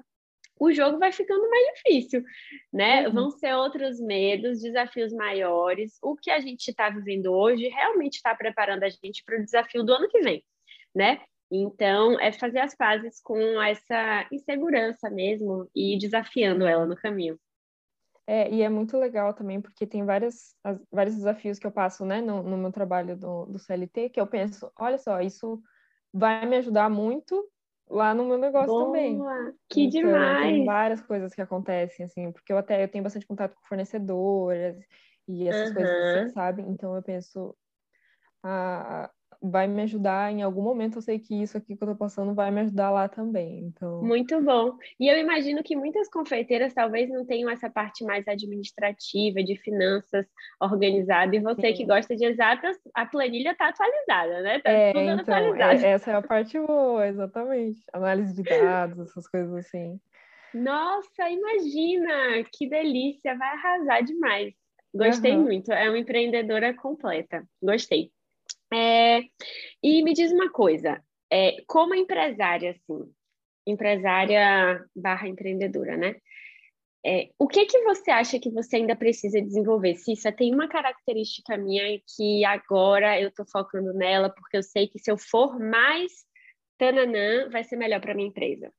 o 0.60 0.72
jogo 0.72 0.98
vai 0.98 1.12
ficando 1.12 1.50
mais 1.50 1.67
difícil, 1.76 2.24
né? 2.74 3.08
Uhum. 3.08 3.13
Vão 3.13 3.32
ser 3.32 3.54
outros 3.54 4.00
medos, 4.00 4.62
desafios 4.62 5.13
maiores. 5.13 5.98
O 6.02 6.15
que 6.15 6.32
a 6.32 6.39
gente 6.39 6.70
está 6.70 6.89
vivendo 6.89 7.34
hoje 7.34 7.67
realmente 7.67 8.15
está 8.15 8.36
preparando 8.36 8.84
a 8.84 8.89
gente 8.89 9.24
para 9.24 9.39
o 9.39 9.43
desafio 9.43 9.84
do 9.84 9.93
ano 9.93 10.08
que 10.08 10.20
vem, 10.22 10.43
né? 10.96 11.22
Então, 11.50 12.20
é 12.20 12.32
fazer 12.32 12.60
as 12.60 12.76
pazes 12.76 13.22
com 13.22 13.39
essa 13.62 14.28
insegurança 14.32 15.10
mesmo 15.10 15.70
e 15.74 15.98
desafiando 15.98 16.65
ela 16.65 16.86
no 16.86 16.96
caminho. 16.96 17.39
É, 18.30 18.52
e 18.54 18.62
é 18.62 18.67
muito 18.67 18.98
legal 18.98 19.34
também, 19.34 19.62
porque 19.62 19.88
tem 19.88 20.04
várias, 20.04 20.54
as, 20.62 20.78
vários 20.91 21.15
desafios 21.15 21.58
que 21.58 21.65
eu 21.65 21.72
passo 21.72 22.06
né, 22.06 22.20
no, 22.20 22.43
no 22.43 22.58
meu 22.58 22.74
trabalho 22.74 23.15
do, 23.15 23.46
do 23.46 23.58
CLT, 23.58 24.10
que 24.10 24.20
eu 24.20 24.28
penso, 24.28 24.70
olha 24.78 24.98
só, 24.98 25.22
isso 25.22 25.62
vai 26.13 26.46
me 26.46 26.58
ajudar 26.58 26.89
muito 26.89 27.50
lá 27.89 28.13
no 28.13 28.26
meu 28.26 28.38
negócio 28.38 28.67
Boa, 28.67 28.86
também. 28.86 29.19
Que 29.69 29.86
então, 29.86 30.02
demais! 30.02 30.43
Tem 30.43 30.65
várias 30.65 31.02
coisas 31.02 31.34
que 31.34 31.41
acontecem, 31.41 32.06
assim, 32.06 32.32
porque 32.32 32.52
eu 32.52 32.58
até 32.58 32.84
eu 32.84 32.88
tenho 32.88 33.04
bastante 33.04 33.26
contato 33.26 33.56
com 33.56 33.67
fornecedoras 33.67 34.78
e 35.28 35.47
essas 35.47 35.69
uhum. 35.69 35.76
coisas 35.76 36.15
assim, 36.15 36.34
sabe? 36.34 36.62
Então 36.63 36.95
eu 36.95 37.04
penso, 37.04 37.56
ah, 38.43 39.10
vai 39.41 39.67
me 39.67 39.82
ajudar 39.84 40.32
em 40.32 40.41
algum 40.41 40.62
momento. 40.62 40.97
Eu 40.97 41.02
sei 41.02 41.19
que 41.19 41.41
isso 41.41 41.58
aqui 41.58 41.76
que 41.76 41.84
eu 41.84 41.89
tô 41.89 41.95
passando 41.95 42.34
vai 42.34 42.52
me 42.52 42.62
ajudar 42.62 42.89
lá 42.91 43.08
também. 43.08 43.60
Então... 43.65 44.02
Muito 44.04 44.41
bom. 44.41 44.78
E 45.00 45.08
eu 45.08 45.17
imagino 45.17 45.63
que 45.63 45.76
muitas 45.76 46.10
confeiteiras 46.10 46.73
talvez 46.73 47.10
não 47.10 47.26
tenham 47.26 47.50
essa 47.50 47.69
parte 47.69 48.04
mais 48.04 48.28
administrativa, 48.28 49.43
de 49.43 49.56
finanças 49.58 50.26
organizada. 50.60 51.36
E 51.36 51.39
você 51.39 51.69
Sim. 51.69 51.73
que 51.73 51.86
gosta 51.86 52.15
de 52.15 52.26
exatas, 52.26 52.78
a 52.93 53.06
planilha 53.06 53.56
tá 53.56 53.69
atualizada, 53.69 54.41
né? 54.41 54.60
Tá 54.60 54.69
é, 54.69 54.93
tudo 54.93 55.02
então, 55.02 55.19
atualizado. 55.19 55.86
É, 55.86 55.91
essa 55.91 56.12
é 56.12 56.15
a 56.15 56.21
parte 56.21 56.60
boa, 56.60 57.08
exatamente. 57.08 57.82
Análise 57.93 58.34
de 58.34 58.43
dados, 58.43 59.10
essas 59.10 59.28
coisas 59.28 59.54
assim. 59.54 60.00
Nossa, 60.54 61.30
imagina! 61.30 62.43
Que 62.52 62.67
delícia! 62.67 63.38
Vai 63.38 63.50
arrasar 63.50 64.04
demais. 64.04 64.54
Gostei 64.93 65.34
uhum. 65.34 65.43
muito. 65.43 65.71
É 65.71 65.88
uma 65.89 66.00
empreendedora 66.00 66.73
completa. 66.73 67.43
Gostei. 67.62 68.12
É, 68.73 69.21
e 69.82 70.03
me 70.03 70.13
diz 70.13 70.32
uma 70.32 70.51
coisa, 70.51 71.01
é, 71.32 71.58
como 71.67 71.95
empresária, 71.95 72.71
assim, 72.71 73.13
empresária 73.65 74.86
barra 74.95 75.27
empreendedora, 75.27 75.95
né? 75.95 76.15
É, 77.06 77.30
o 77.39 77.47
que 77.47 77.65
que 77.65 77.84
você 77.84 78.12
acha 78.12 78.39
que 78.39 78.49
você 78.49 78.77
ainda 78.77 78.95
precisa 78.95 79.41
desenvolver? 79.41 79.95
Cissa, 79.95 80.32
tem 80.32 80.53
uma 80.53 80.67
característica 80.67 81.56
minha 81.56 82.01
que 82.15 82.43
agora 82.43 83.19
eu 83.21 83.30
estou 83.30 83.45
focando 83.45 83.93
nela, 83.93 84.30
porque 84.30 84.58
eu 84.58 84.63
sei 84.63 84.88
que 84.88 84.99
se 84.99 85.10
eu 85.10 85.17
for 85.17 85.58
mais 85.60 86.25
tananã, 86.77 87.49
vai 87.49 87.63
ser 87.63 87.77
melhor 87.77 88.01
para 88.01 88.13
minha 88.13 88.27
empresa? 88.27 88.73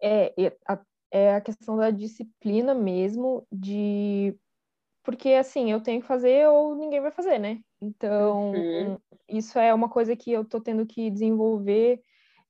É, 0.00 0.32
a, 0.68 0.80
é 1.10 1.34
a 1.34 1.40
questão 1.40 1.76
da 1.76 1.90
disciplina 1.90 2.74
mesmo, 2.74 3.46
de 3.50 4.36
porque 5.02 5.30
assim, 5.30 5.70
eu 5.70 5.82
tenho 5.82 6.00
que 6.00 6.06
fazer 6.06 6.46
ou 6.48 6.76
ninguém 6.76 7.00
vai 7.00 7.10
fazer, 7.10 7.38
né? 7.38 7.60
Então, 7.82 8.52
uhum. 8.52 8.98
isso 9.28 9.58
é 9.58 9.74
uma 9.74 9.88
coisa 9.88 10.14
que 10.14 10.30
eu 10.30 10.44
tô 10.44 10.60
tendo 10.60 10.86
que 10.86 11.10
desenvolver, 11.10 12.00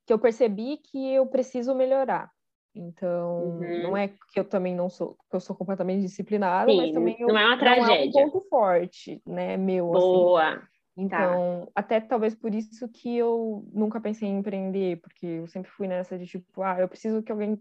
que 0.06 0.12
eu 0.12 0.18
percebi 0.18 0.76
que 0.76 1.14
eu 1.14 1.26
preciso 1.26 1.74
melhorar. 1.74 2.30
Então, 2.74 3.58
uhum. 3.58 3.82
não 3.82 3.96
é 3.96 4.08
que 4.08 4.38
eu 4.38 4.44
também 4.44 4.74
não 4.74 4.90
sou, 4.90 5.16
que 5.30 5.36
eu 5.36 5.40
sou 5.40 5.56
completamente 5.56 6.02
disciplinada, 6.02 6.70
Sim, 6.70 6.76
mas 6.76 6.92
também 6.92 7.16
eu, 7.18 7.28
não 7.28 7.38
é 7.38 7.46
uma 7.46 7.58
tragédia. 7.58 8.10
Não 8.12 8.20
é 8.20 8.26
um 8.26 8.30
ponto 8.30 8.48
forte, 8.48 9.22
né, 9.26 9.56
meu. 9.56 9.96
Assim. 9.96 10.06
Boa. 10.06 10.48
Assim. 10.48 10.66
Então, 10.98 11.64
tá. 11.66 11.72
até 11.74 12.00
talvez 12.00 12.34
por 12.34 12.54
isso 12.54 12.86
que 12.88 13.16
eu 13.16 13.64
nunca 13.72 13.98
pensei 14.00 14.28
em 14.28 14.38
empreender, 14.38 15.00
porque 15.00 15.26
eu 15.26 15.46
sempre 15.46 15.70
fui 15.70 15.88
nessa 15.88 16.18
de 16.18 16.26
tipo, 16.26 16.62
ah, 16.62 16.78
eu 16.78 16.88
preciso 16.88 17.22
que 17.22 17.32
alguém 17.32 17.58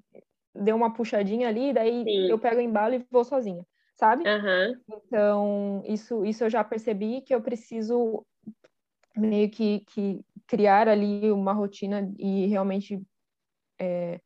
dê 0.53 0.73
uma 0.73 0.93
puxadinha 0.93 1.47
ali, 1.47 1.71
daí 1.71 2.03
Sim. 2.03 2.29
eu 2.29 2.38
pego 2.38 2.57
o 2.57 2.62
embalo 2.62 2.93
e 2.93 3.05
vou 3.10 3.23
sozinha, 3.23 3.65
sabe? 4.02 4.24
Uhum. 4.28 4.82
Então, 5.06 5.84
isso, 5.86 6.26
isso 6.26 6.44
eu 6.44 6.50
já 6.50 6.64
percebi 6.64 7.22
que 7.22 7.36
eu 7.36 7.40
preciso 7.40 8.26
meio 9.16 9.48
que, 9.48 9.82
que 9.82 10.26
criar 10.48 10.88
ali 10.88 11.32
uma 11.32 11.54
rotina 11.54 12.12
e 12.18 12.48
realmente 12.48 13.00
é, 13.80 14.20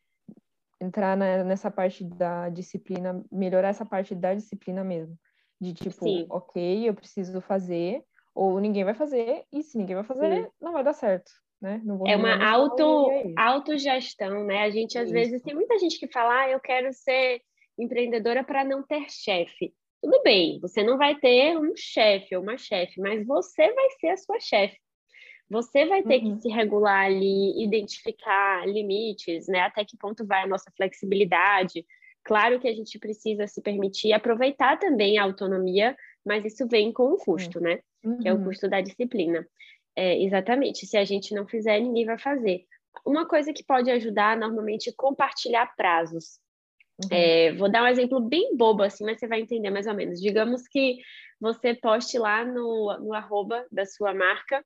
entrar 0.80 1.18
na, 1.18 1.44
nessa 1.44 1.70
parte 1.70 2.06
da 2.06 2.48
disciplina, 2.48 3.22
melhorar 3.30 3.68
essa 3.68 3.86
parte 3.86 4.16
da 4.16 4.34
disciplina 4.34 4.82
mesmo. 4.82 5.18
De 5.60 5.74
tipo, 5.74 6.06
Sim. 6.06 6.26
ok, 6.30 6.88
eu 6.88 6.94
preciso 6.94 7.42
fazer, 7.42 8.02
ou 8.34 8.62
ninguém 8.62 8.86
vai 8.86 8.94
fazer, 8.94 9.44
e 9.52 9.62
se 9.62 9.78
ninguém 9.78 9.96
vai 9.96 10.06
fazer, 10.06 10.44
Sim. 10.44 10.50
não 10.62 10.72
vai 10.72 10.86
dar 10.86 10.94
certo. 10.94 11.30
Né? 11.62 11.82
é 12.06 12.16
uma 12.16 12.50
auto, 12.50 13.10
é 13.12 13.34
autogestão, 13.38 14.46
né? 14.46 14.64
A 14.64 14.70
gente, 14.70 14.98
às 14.98 15.06
isso. 15.06 15.14
vezes, 15.14 15.42
tem 15.42 15.56
muita 15.56 15.78
gente 15.80 15.98
que 15.98 16.08
fala, 16.08 16.42
ah, 16.42 16.50
eu 16.50 16.60
quero 16.60 16.94
ser 16.94 17.42
empreendedora 17.78 18.44
para 18.44 18.64
não 18.64 18.84
ter 18.84 19.10
chefe. 19.10 19.74
Tudo 20.02 20.22
bem, 20.24 20.60
você 20.60 20.84
não 20.84 20.98
vai 20.98 21.16
ter 21.16 21.58
um 21.58 21.74
chefe 21.76 22.36
ou 22.36 22.44
uma 22.44 22.58
chefe, 22.58 23.00
mas 23.00 23.26
você 23.26 23.74
vai 23.74 23.90
ser 24.00 24.10
a 24.10 24.18
sua 24.18 24.40
chefe. 24.40 24.78
Você 25.50 25.86
vai 25.86 26.02
ter 26.04 26.24
uhum. 26.24 26.36
que 26.36 26.42
se 26.42 26.50
regular 26.50 27.06
ali, 27.06 27.64
identificar 27.64 28.68
limites, 28.68 29.48
né? 29.48 29.60
Até 29.60 29.86
que 29.86 29.98
ponto 29.98 30.26
vai 30.26 30.44
a 30.44 30.48
nossa 30.48 30.72
flexibilidade. 30.76 31.86
Claro 32.24 32.60
que 32.60 32.68
a 32.68 32.74
gente 32.74 32.98
precisa 32.98 33.46
se 33.46 33.62
permitir 33.62 34.12
aproveitar 34.14 34.78
também 34.80 35.20
a 35.20 35.24
autonomia, 35.24 35.96
mas 36.26 36.44
isso 36.46 36.68
vem 36.68 36.92
com 36.92 37.14
um 37.14 37.18
custo, 37.18 37.60
né? 37.60 37.80
Uhum. 38.04 38.18
Que 38.20 38.28
é 38.28 38.34
o 38.34 38.38
uhum. 38.38 38.46
custo 38.46 38.68
da 38.68 38.82
disciplina. 38.82 39.48
É, 39.96 40.22
exatamente. 40.22 40.88
Se 40.88 40.98
a 40.98 41.06
gente 41.06 41.34
não 41.34 41.48
fizer, 41.48 41.80
ninguém 41.80 42.06
vai 42.06 42.18
fazer. 42.18 42.66
Uma 43.06 43.28
coisa 43.28 43.54
que 43.54 43.64
pode 43.64 43.90
ajudar, 43.92 44.38
normalmente, 44.38 44.90
é 44.90 44.94
compartilhar 44.96 45.74
prazos. 45.76 46.40
Uhum. 47.04 47.10
É, 47.12 47.54
vou 47.54 47.70
dar 47.70 47.84
um 47.84 47.88
exemplo 47.88 48.20
bem 48.20 48.56
bobo, 48.56 48.84
assim, 48.84 49.04
mas 49.04 49.20
você 49.20 49.28
vai 49.28 49.42
entender 49.42 49.70
mais 49.70 49.88
ou 49.88 49.94
menos. 49.94 50.20
Digamos 50.20 50.68
que 50.68 50.98
você 51.40 51.74
poste 51.74 52.18
lá 52.18 52.46
no, 52.46 52.98
no 53.00 53.14
arroba 53.14 53.66
da 53.72 53.86
sua 53.86 54.14
marca 54.14 54.64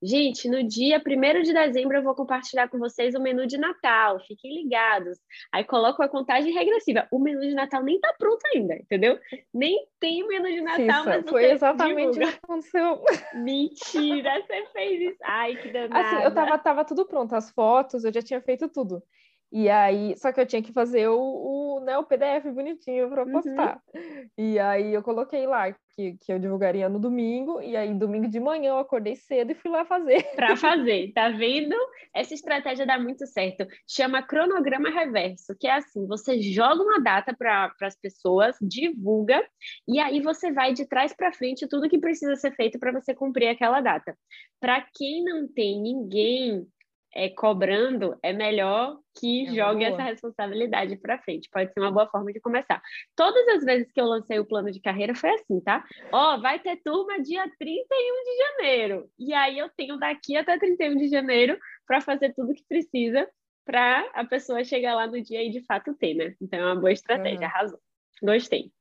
Gente, 0.00 0.48
no 0.48 0.62
dia 0.62 1.02
1 1.04 1.42
de 1.42 1.52
dezembro 1.52 1.96
eu 1.96 2.02
vou 2.04 2.14
compartilhar 2.14 2.68
com 2.68 2.78
vocês 2.78 3.16
o 3.16 3.20
menu 3.20 3.46
de 3.46 3.58
Natal, 3.58 4.20
fiquem 4.20 4.62
ligados. 4.62 5.18
Aí 5.52 5.64
coloco 5.64 6.00
a 6.02 6.08
contagem 6.08 6.52
regressiva. 6.52 7.08
O 7.10 7.18
menu 7.18 7.40
de 7.40 7.54
Natal 7.54 7.82
nem 7.82 7.98
tá 7.98 8.14
pronto 8.16 8.40
ainda, 8.54 8.76
entendeu? 8.76 9.18
Nem 9.52 9.76
tem 9.98 10.26
menu 10.26 10.46
de 10.46 10.60
Natal, 10.60 11.04
Cissa, 11.04 11.04
mas 11.04 11.28
foi 11.28 11.50
exatamente 11.50 12.16
o 12.16 12.22
que 12.22 12.38
aconteceu. 12.44 13.02
Mentira, 13.34 14.40
você 14.40 14.66
fez 14.72 15.00
isso. 15.00 15.18
Ai, 15.24 15.56
que 15.56 15.68
danada. 15.72 16.00
Assim, 16.00 16.24
eu 16.24 16.32
tava, 16.32 16.58
tava 16.58 16.84
tudo 16.84 17.04
pronto, 17.04 17.34
as 17.34 17.50
fotos, 17.50 18.04
eu 18.04 18.12
já 18.12 18.22
tinha 18.22 18.40
feito 18.40 18.68
tudo. 18.68 19.02
E 19.50 19.68
aí, 19.68 20.14
só 20.18 20.30
que 20.30 20.40
eu 20.40 20.46
tinha 20.46 20.62
que 20.62 20.72
fazer 20.72 21.08
o, 21.08 21.18
o, 21.18 21.80
né, 21.80 21.96
o 21.96 22.04
PDF 22.04 22.44
bonitinho 22.52 23.08
para 23.08 23.24
uhum. 23.24 23.32
postar. 23.32 23.80
Uhum. 23.94 24.28
E 24.36 24.58
aí 24.58 24.92
eu 24.92 25.02
coloquei 25.02 25.46
lá 25.46 25.72
que, 25.98 26.16
que 26.20 26.32
eu 26.32 26.38
divulgaria 26.38 26.88
no 26.88 27.00
domingo, 27.00 27.60
e 27.62 27.74
aí 27.74 27.92
domingo 27.94 28.28
de 28.28 28.38
manhã 28.38 28.70
eu 28.70 28.78
acordei 28.78 29.16
cedo 29.16 29.50
e 29.50 29.54
fui 29.54 29.70
lá 29.70 29.84
fazer. 29.86 30.22
Para 30.36 30.54
fazer, 30.56 31.12
tá 31.12 31.30
vendo? 31.30 31.74
Essa 32.14 32.34
estratégia 32.34 32.86
dá 32.86 32.98
muito 32.98 33.26
certo. 33.26 33.66
Chama 33.88 34.22
cronograma 34.22 34.90
reverso, 34.90 35.56
que 35.58 35.66
é 35.66 35.72
assim: 35.72 36.06
você 36.06 36.40
joga 36.40 36.82
uma 36.82 37.00
data 37.00 37.34
para 37.36 37.72
as 37.82 37.98
pessoas, 37.98 38.54
divulga, 38.60 39.42
e 39.88 39.98
aí 39.98 40.20
você 40.20 40.52
vai 40.52 40.74
de 40.74 40.86
trás 40.86 41.14
para 41.14 41.32
frente 41.32 41.66
tudo 41.66 41.88
que 41.88 41.98
precisa 41.98 42.36
ser 42.36 42.54
feito 42.54 42.78
para 42.78 42.92
você 42.92 43.14
cumprir 43.14 43.48
aquela 43.48 43.80
data. 43.80 44.14
Para 44.60 44.86
quem 44.94 45.24
não 45.24 45.48
tem 45.48 45.80
ninguém 45.80 46.66
é, 47.14 47.28
cobrando, 47.28 48.18
é 48.22 48.32
melhor 48.32 48.98
que 49.18 49.46
é 49.46 49.54
jogue 49.54 49.84
boa. 49.84 49.88
essa 49.88 50.02
responsabilidade 50.02 50.96
para 50.96 51.18
frente. 51.18 51.48
Pode 51.50 51.72
ser 51.72 51.80
uma 51.80 51.90
boa 51.90 52.08
forma 52.08 52.32
de 52.32 52.40
começar. 52.40 52.80
Todas 53.16 53.46
as 53.48 53.64
vezes 53.64 53.90
que 53.92 54.00
eu 54.00 54.06
lancei 54.06 54.38
o 54.38 54.46
plano 54.46 54.70
de 54.70 54.80
carreira 54.80 55.14
foi 55.14 55.30
assim, 55.30 55.60
tá? 55.60 55.84
Ó, 56.12 56.38
vai 56.40 56.58
ter 56.58 56.76
turma 56.82 57.20
dia 57.20 57.42
31 57.58 58.24
de 58.24 58.38
janeiro. 58.38 59.10
E 59.18 59.32
aí 59.32 59.58
eu 59.58 59.68
tenho 59.76 59.98
daqui 59.98 60.36
até 60.36 60.58
31 60.58 60.96
de 60.96 61.08
janeiro 61.08 61.58
para 61.86 62.00
fazer 62.00 62.34
tudo 62.34 62.54
que 62.54 62.64
precisa 62.68 63.28
para 63.64 64.08
a 64.14 64.24
pessoa 64.24 64.64
chegar 64.64 64.94
lá 64.94 65.06
no 65.06 65.20
dia 65.20 65.42
e 65.42 65.50
de 65.50 65.62
fato 65.64 65.94
ter, 65.94 66.14
né? 66.14 66.34
Então 66.40 66.58
é 66.58 66.64
uma 66.64 66.80
boa 66.80 66.92
estratégia, 66.92 67.40
uhum. 67.40 67.44
arrasou. 67.44 67.80
Gostei. 68.22 68.72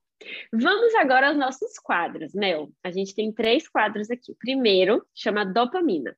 Vamos 0.51 0.95
agora 0.95 1.27
aos 1.27 1.37
nossos 1.37 1.77
quadros, 1.77 2.33
Mel. 2.33 2.69
A 2.83 2.89
gente 2.89 3.13
tem 3.13 3.31
três 3.31 3.67
quadros 3.67 4.09
aqui. 4.09 4.31
O 4.31 4.37
primeiro 4.37 5.05
chama 5.13 5.45
dopamina. 5.45 6.15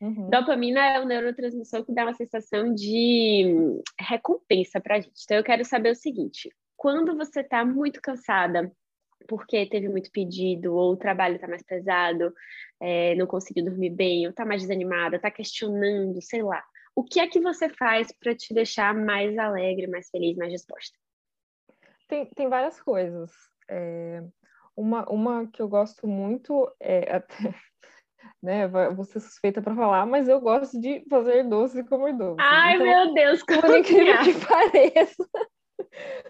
Uhum. 0.00 0.28
Dopamina 0.28 0.80
é 0.80 1.00
um 1.00 1.06
neurotransmissor 1.06 1.84
que 1.84 1.94
dá 1.94 2.04
uma 2.04 2.14
sensação 2.14 2.74
de 2.74 3.80
recompensa 3.98 4.80
para 4.80 4.96
a 4.96 5.00
gente. 5.00 5.22
Então, 5.24 5.36
eu 5.36 5.44
quero 5.44 5.64
saber 5.64 5.90
o 5.90 5.94
seguinte: 5.94 6.50
quando 6.76 7.16
você 7.16 7.40
está 7.40 7.64
muito 7.64 8.00
cansada, 8.02 8.70
porque 9.28 9.66
teve 9.66 9.88
muito 9.88 10.10
pedido, 10.10 10.74
ou 10.74 10.92
o 10.92 10.96
trabalho 10.96 11.36
está 11.36 11.48
mais 11.48 11.62
pesado, 11.62 12.32
é, 12.80 13.14
não 13.14 13.26
conseguiu 13.26 13.64
dormir 13.64 13.90
bem, 13.90 14.26
ou 14.26 14.30
está 14.30 14.44
mais 14.44 14.62
desanimada, 14.62 15.16
está 15.16 15.30
questionando, 15.30 16.20
sei 16.20 16.42
lá. 16.42 16.62
O 16.94 17.02
que 17.02 17.18
é 17.18 17.26
que 17.26 17.40
você 17.40 17.68
faz 17.68 18.12
para 18.12 18.34
te 18.34 18.54
deixar 18.54 18.94
mais 18.94 19.36
alegre, 19.36 19.86
mais 19.86 20.08
feliz, 20.10 20.36
mais 20.36 20.52
disposta? 20.52 20.96
Tem, 22.06 22.26
tem 22.26 22.48
várias 22.48 22.80
coisas. 22.80 23.32
É, 23.68 24.22
uma, 24.76 25.08
uma 25.10 25.46
que 25.46 25.60
eu 25.60 25.68
gosto 25.68 26.06
muito 26.06 26.70
é 26.78 27.16
até 27.16 27.54
né? 28.42 28.68
Ser 29.04 29.20
suspeita 29.20 29.62
para 29.62 29.74
falar, 29.74 30.06
mas 30.06 30.28
eu 30.28 30.40
gosto 30.40 30.78
de 30.80 31.04
fazer 31.08 31.44
doce 31.44 31.80
e 31.80 31.84
comer 31.84 32.16
doce. 32.16 32.36
Ai, 32.40 32.74
então, 32.74 32.86
meu 32.86 33.14
Deus, 33.14 33.42
como 33.42 33.76
incrível 33.76 34.18
que 34.18 34.34
pareça. 34.46 35.28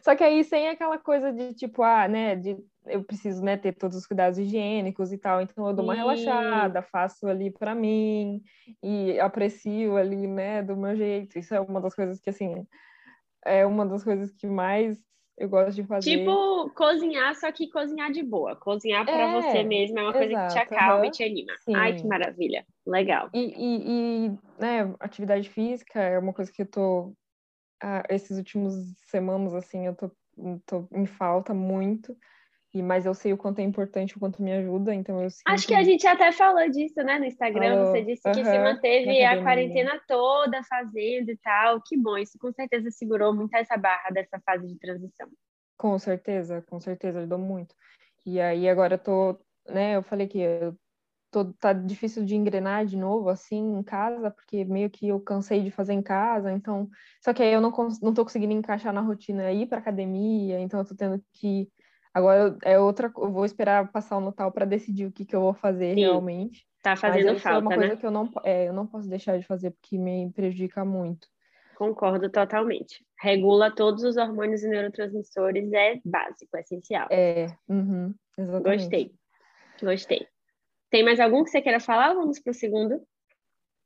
Só 0.03 0.15
que 0.15 0.23
aí 0.23 0.45
sem 0.45 0.69
aquela 0.69 0.99
coisa 0.99 1.33
de 1.33 1.55
tipo, 1.55 1.83
ah, 1.83 2.07
né, 2.07 2.37
de 2.37 2.57
eu 2.87 3.03
preciso, 3.03 3.43
né, 3.43 3.57
ter 3.57 3.73
todos 3.73 3.97
os 3.97 4.07
cuidados 4.07 4.39
higiênicos 4.39 5.13
e 5.13 5.19
tal, 5.19 5.41
então 5.41 5.67
eu 5.67 5.75
dou 5.75 5.85
uma 5.85 5.95
Sim. 5.95 6.01
relaxada, 6.01 6.83
faço 6.83 7.27
ali 7.27 7.51
para 7.51 7.75
mim 7.75 8.43
e 8.83 9.19
aprecio 9.19 9.97
ali, 9.97 10.27
né, 10.27 10.63
do 10.63 10.77
meu 10.77 10.95
jeito. 10.95 11.39
Isso 11.39 11.55
é 11.55 11.61
uma 11.61 11.81
das 11.81 11.95
coisas 11.95 12.21
que 12.21 12.29
assim, 12.29 12.67
é 13.45 13.65
uma 13.65 13.87
das 13.87 14.05
coisas 14.05 14.33
que 14.33 14.47
mais 14.47 14.99
eu 15.37 15.49
gosto 15.49 15.75
de 15.75 15.85
fazer. 15.85 16.19
Tipo, 16.19 16.71
cozinhar, 16.71 17.35
só 17.35 17.51
que 17.51 17.69
cozinhar 17.69 18.11
de 18.13 18.23
boa. 18.23 18.55
Cozinhar 18.57 19.05
para 19.05 19.25
é, 19.25 19.33
você 19.33 19.63
mesmo 19.65 19.99
é 19.99 20.03
uma 20.03 20.13
coisa 20.13 20.33
exato, 20.33 20.47
que 20.47 20.53
te 20.53 20.59
acalma 20.59 21.01
uhum. 21.01 21.05
e 21.07 21.11
te 21.11 21.25
anima. 21.25 21.53
Sim. 21.59 21.75
Ai, 21.75 21.95
que 21.95 22.07
maravilha. 22.07 22.67
Legal. 22.87 23.31
E, 23.35 23.41
e, 23.41 24.27
e, 24.27 24.39
né, 24.59 24.95
atividade 25.01 25.49
física 25.51 26.01
é 26.01 26.19
uma 26.19 26.33
coisa 26.33 26.53
que 26.53 26.63
eu 26.63 26.67
tô. 26.67 27.15
Ah, 27.83 28.05
esses 28.09 28.39
últimos 28.39 28.75
semanas, 29.09 29.55
assim, 29.55 29.87
eu 29.87 29.95
tô, 29.95 30.11
tô 30.65 30.89
em 30.93 31.07
falta 31.07 31.53
muito. 31.53 32.17
E, 32.75 32.83
mas 32.83 33.07
eu 33.07 33.15
sei 33.15 33.33
o 33.33 33.39
quanto 33.39 33.61
é 33.61 33.63
importante, 33.63 34.17
o 34.17 34.21
quanto 34.21 34.43
me 34.43 34.53
ajuda, 34.53 34.93
então 34.93 35.23
eu 35.23 35.31
sinto... 35.31 35.47
Acho 35.47 35.65
que 35.65 35.75
a 35.75 35.85
gente 35.85 36.05
até 36.09 36.33
falou 36.33 36.69
disso, 36.69 37.01
né, 37.05 37.21
no 37.21 37.25
Instagram, 37.25 37.85
você 37.85 38.03
disse 38.03 38.23
que 38.33 38.45
se 38.45 38.59
manteve 38.59 39.23
a 39.23 39.41
quarentena 39.41 40.01
toda 40.09 40.61
fazendo 40.65 41.31
e 41.31 41.37
tal, 41.37 41.81
que 41.81 41.97
bom, 41.97 42.19
isso 42.19 42.37
com 42.37 42.53
certeza 42.53 42.91
segurou 42.91 43.33
muito 43.33 43.55
essa 43.55 43.77
barra 43.77 44.11
dessa 44.11 44.41
fase 44.45 44.67
de 44.67 44.77
transição. 44.77 45.29
Com 45.79 45.97
certeza, 46.01 46.63
com 46.69 46.81
certeza, 46.81 47.21
ajudou 47.21 47.39
muito. 47.39 47.77
E 48.27 48.41
aí 48.41 48.69
agora 48.69 48.95
eu 48.95 48.99
tô, 48.99 49.39
né, 49.69 49.95
eu 49.95 50.03
falei 50.03 50.27
que 50.27 50.41
eu 50.41 50.75
tô, 51.31 51.45
tá 51.55 51.73
difícil 51.73 52.25
de 52.25 52.35
engrenar 52.35 52.85
de 52.87 52.97
novo, 52.97 53.29
assim, 53.29 53.79
em 53.79 53.85
casa, 53.85 54.33
porque 54.33 54.65
meio 54.65 54.91
que 54.91 55.07
eu 55.07 55.21
cansei 55.21 55.63
de 55.63 55.71
fazer 55.71 55.93
em 55.93 56.03
casa, 56.03 56.51
então... 56.51 56.89
Só 57.23 57.33
que 57.33 57.41
aí 57.41 57.53
eu 57.53 57.61
não, 57.61 57.73
não 58.03 58.13
tô 58.13 58.25
conseguindo 58.25 58.53
encaixar 58.53 58.93
na 58.93 59.01
rotina 59.01 59.53
ir 59.53 59.67
pra 59.67 59.79
academia, 59.79 60.59
então 60.59 60.81
eu 60.81 60.85
tô 60.85 60.97
tendo 60.97 61.23
que 61.35 61.69
Agora 62.15 62.57
é 62.63 62.79
outra, 62.79 63.13
eu 63.17 63.33
vou 63.33 63.45
esperar 63.45 63.91
passar 63.91 64.17
o 64.17 64.21
Natal 64.21 64.53
para 64.53 64.65
decidir 64.65 65.05
o 65.05 65.13
que, 65.13 65.25
que 65.25 65.35
eu 65.35 65.41
vou 65.41 65.53
fazer 65.53 65.95
Sim, 65.95 66.03
realmente. 66.03 66.65
Tá 66.81 66.95
fazendo 66.95 67.33
Mas 67.33 67.43
falta, 67.43 67.59
é 67.59 67.61
uma 67.61 67.75
coisa 67.75 67.95
né? 67.95 67.97
que 67.97 68.07
eu 68.07 68.11
não, 68.11 68.31
é, 68.45 68.69
eu 68.69 68.73
não 68.73 68.87
posso 68.87 69.09
deixar 69.09 69.37
de 69.37 69.45
fazer 69.45 69.73
porque 69.73 69.99
me 69.99 70.31
prejudica 70.33 70.85
muito. 70.85 71.27
Concordo 71.75 72.31
totalmente. 72.31 73.05
Regula 73.21 73.75
todos 73.75 74.05
os 74.05 74.17
hormônios 74.17 74.63
e 74.63 74.69
neurotransmissores 74.69 75.73
é 75.73 76.01
básico, 76.05 76.57
é 76.57 76.61
essencial. 76.61 77.09
É, 77.11 77.47
uhum, 77.69 78.15
exatamente. 78.39 78.83
Gostei. 78.83 79.15
Gostei. 79.83 80.29
Tem 80.91 81.03
mais 81.03 81.19
algum 81.19 81.43
que 81.43 81.51
você 81.51 81.61
queira 81.61 81.81
falar? 81.81 82.15
Vamos 82.15 82.39
para 82.39 82.53
o 82.53 82.55
segundo. 82.55 83.03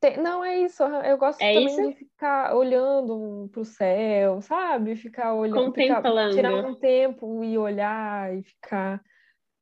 Tem, 0.01 0.17
não, 0.17 0.45
é 0.45 0.59
isso. 0.61 0.83
Eu 0.83 1.19
gosto 1.19 1.43
é 1.43 1.55
também 1.55 1.67
isso? 1.67 1.89
de 1.91 1.97
ficar 1.97 2.55
olhando 2.55 3.49
para 3.51 3.61
o 3.61 3.65
céu, 3.65 4.41
sabe? 4.41 4.95
Ficar 4.95 5.35
olhando, 5.35 5.65
Contemplando. 5.65 6.31
Ficar, 6.31 6.51
tirar 6.51 6.65
um 6.65 6.75
tempo 6.75 7.43
e 7.43 7.59
olhar 7.59 8.37
e 8.37 8.43
ficar. 8.43 9.03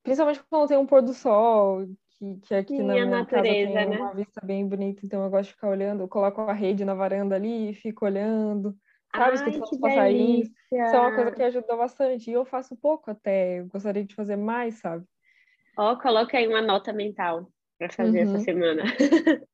Principalmente 0.03 0.42
quando 0.49 0.68
tem 0.68 0.77
um 0.77 0.87
pôr 0.87 1.03
do 1.03 1.14
sol, 1.14 1.87
que, 2.11 2.37
que 2.42 2.55
aqui 2.55 2.83
na 2.83 2.92
minha 2.92 3.07
natureza, 3.07 3.72
casa 3.72 3.87
tem 3.87 3.88
né? 3.88 3.96
uma 3.96 4.14
vista 4.14 4.40
bem 4.44 4.68
bonita, 4.68 5.05
então 5.05 5.25
eu 5.25 5.31
gosto 5.31 5.49
de 5.49 5.55
ficar 5.55 5.68
olhando. 5.68 6.03
Eu 6.03 6.09
coloco 6.09 6.42
a 6.42 6.53
rede 6.53 6.85
na 6.85 6.94
varanda 6.94 7.35
ali 7.35 7.70
e 7.70 7.75
fico 7.75 8.05
olhando, 8.05 8.77
sabe? 9.14 9.31
Ai, 9.31 9.35
Escutando 9.35 9.62
os 9.62 9.79
passarinhos. 9.79 10.49
delícia! 10.49 10.85
Isso 10.85 10.96
é 10.96 11.01
uma 11.01 11.14
coisa 11.14 11.33
que 11.33 11.42
ajuda 11.42 11.77
bastante. 11.77 12.31
E 12.31 12.35
eu 12.35 12.44
faço 12.44 12.77
pouco 12.77 13.11
até. 13.11 13.61
Eu 13.61 13.68
gostaria 13.68 14.05
de 14.05 14.14
fazer 14.14 14.37
mais, 14.37 14.79
sabe? 14.81 15.05
Ó, 15.79 15.96
coloca 15.96 16.37
aí 16.37 16.46
uma 16.46 16.61
nota 16.61 16.92
mental 16.92 17.49
para 17.79 17.91
fazer 17.91 18.21
essa 18.21 18.39
Uhum. 18.39 18.45
semana. 18.45 18.83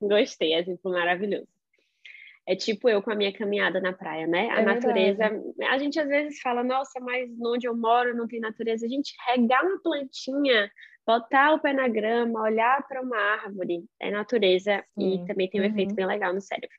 Gostei, 0.00 0.52
é 0.54 0.62
tipo 0.62 0.90
maravilhoso. 0.90 1.48
É 2.46 2.54
tipo 2.54 2.88
eu 2.90 3.02
com 3.02 3.10
a 3.10 3.14
minha 3.14 3.32
caminhada 3.32 3.80
na 3.80 3.92
praia, 3.92 4.26
né? 4.26 4.50
A 4.50 4.60
É 4.60 4.64
natureza, 4.64 5.30
verdade. 5.30 5.64
a 5.64 5.78
gente 5.78 5.98
às 5.98 6.06
vezes 6.08 6.40
fala, 6.40 6.62
nossa, 6.62 7.00
mas 7.00 7.30
onde 7.40 7.66
eu 7.66 7.74
moro 7.74 8.14
não 8.14 8.28
tem 8.28 8.38
natureza. 8.38 8.84
A 8.84 8.88
gente 8.88 9.14
regar 9.26 9.64
uma 9.64 9.80
plantinha, 9.80 10.70
botar 11.06 11.54
o 11.54 11.58
pé 11.60 11.72
na 11.72 11.88
grama, 11.88 12.42
olhar 12.42 12.86
para 12.86 13.00
uma 13.00 13.16
árvore, 13.16 13.84
é 13.98 14.10
natureza 14.10 14.84
e 14.98 15.18
Sim. 15.18 15.24
também 15.26 15.48
tem 15.48 15.60
um 15.62 15.64
efeito 15.64 15.90
Uhum. 15.90 15.96
bem 15.96 16.06
legal 16.06 16.34
no 16.34 16.40
cérebro. 16.42 16.76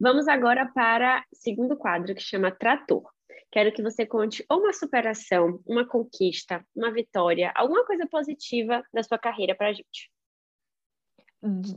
Vamos 0.00 0.26
agora 0.28 0.64
para 0.74 1.24
o 1.30 1.36
segundo 1.36 1.76
quadro 1.76 2.14
que 2.14 2.22
chama 2.22 2.50
Trator. 2.50 3.02
Quero 3.50 3.72
que 3.72 3.82
você 3.82 4.04
conte 4.04 4.44
ou 4.48 4.60
uma 4.60 4.72
superação, 4.72 5.60
uma 5.66 5.86
conquista, 5.86 6.64
uma 6.76 6.92
vitória, 6.92 7.50
alguma 7.54 7.84
coisa 7.86 8.06
positiva 8.06 8.82
da 8.92 9.02
sua 9.02 9.18
carreira 9.18 9.54
para 9.54 9.68
a 9.68 9.72
gente. 9.72 10.10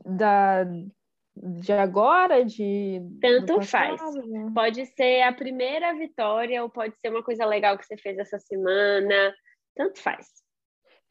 Da, 0.06 0.66
de 1.36 1.72
agora, 1.72 2.44
de 2.44 3.02
Tanto 3.22 3.62
faz. 3.62 4.02
passado, 4.02 4.28
né? 4.28 4.52
Pode 4.54 4.86
ser 4.88 5.22
a 5.22 5.32
primeira 5.32 5.94
vitória 5.94 6.62
ou 6.62 6.70
pode 6.70 7.00
ser 7.00 7.10
uma 7.10 7.24
coisa 7.24 7.46
legal 7.46 7.78
que 7.78 7.86
você 7.86 7.96
fez 7.96 8.18
essa 8.18 8.38
semana. 8.38 9.34
Tanto 9.76 10.00
faz. 10.00 10.41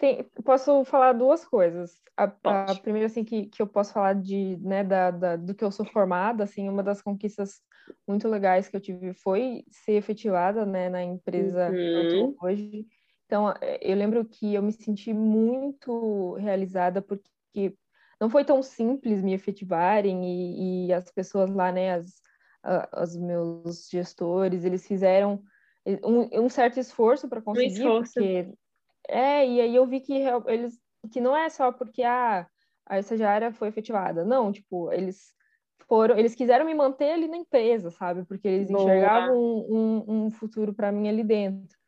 Tem, 0.01 0.25
posso 0.45 0.83
falar 0.87 1.13
duas 1.13 1.45
coisas. 1.45 2.01
A, 2.17 2.25
a 2.73 2.75
primeira, 2.75 3.07
assim, 3.07 3.23
que, 3.23 3.47
que 3.49 3.61
eu 3.61 3.67
posso 3.67 3.93
falar 3.93 4.15
de, 4.15 4.57
né, 4.59 4.83
da, 4.83 5.11
da, 5.11 5.37
do 5.37 5.55
que 5.55 5.63
eu 5.63 5.71
sou 5.71 5.85
formada, 5.85 6.43
assim, 6.45 6.71
uma 6.71 6.83
das 6.83 7.03
conquistas 7.03 7.61
muito 8.09 8.27
legais 8.27 8.67
que 8.67 8.75
eu 8.77 8.81
tive 8.81 9.13
foi 9.13 9.63
ser 9.71 9.93
efetivada, 9.93 10.65
né, 10.65 10.89
na 10.89 11.03
empresa 11.05 11.79
que 11.93 11.99
eu 11.99 12.07
Uhum. 12.07 12.35
tô 12.35 12.47
hoje. 12.47 12.87
Então, 13.27 13.51
eh, 13.61 13.79
eu 13.83 13.95
lembro 13.95 14.25
que 14.25 14.55
eu 14.55 14.63
me 14.63 14.73
senti 14.73 15.13
muito 15.13 16.33
realizada 16.37 17.03
porque 17.03 17.77
não 18.19 18.31
foi 18.31 18.43
tão 18.45 18.63
simples 18.63 19.23
me 19.23 19.35
efetivarem 19.35 20.25
e, 20.25 20.87
e 20.89 20.93
as 20.95 21.11
pessoas 21.13 21.51
lá, 21.51 21.71
né, 21.71 21.93
as, 21.97 22.07
a- 22.63 23.03
os 23.03 23.17
meus 23.19 23.87
gestores, 23.91 24.65
eles 24.65 24.87
fizeram 24.87 25.43
um, 26.05 26.45
um 26.45 26.49
certo 26.49 26.79
esforço 26.81 27.29
para 27.29 27.43
Um 27.55 27.61
conseguir, 27.61 27.67
esforço. 27.67 28.13
porque 28.15 28.53
é, 29.09 29.47
e 29.47 29.61
aí 29.61 29.75
eu 29.75 29.87
vi 29.87 30.01
que 30.01 30.15
eles 30.47 30.79
que 31.11 31.21
não 31.21 31.37
é 31.37 31.49
só 31.49 31.73
porque 31.73 32.03
ah, 32.03 32.47
a 32.87 32.99
estagiária 32.99 33.53
foi 33.53 33.69
efetivada. 33.69 34.25
Não, 34.25 34.53
tipo, 34.53 34.93
eles 34.93 35.33
foram, 35.89 36.19
eles 36.19 36.35
quiseram 36.35 36.67
me 36.67 36.75
manter 36.75 37.13
ali 37.13 37.27
na 37.27 37.37
empresa, 37.37 37.91
sabe? 37.91 38.25
Porque 38.25 38.47
eles 38.47 38.71
Boa. 38.71 38.83
enxergavam 38.83 39.37
um, 39.37 39.67
um, 39.71 40.25
um 40.27 40.31
futuro 40.31 40.75
para 40.75 40.93
mim 40.93 41.09
ali 41.09 41.25
dentro. 41.25 41.79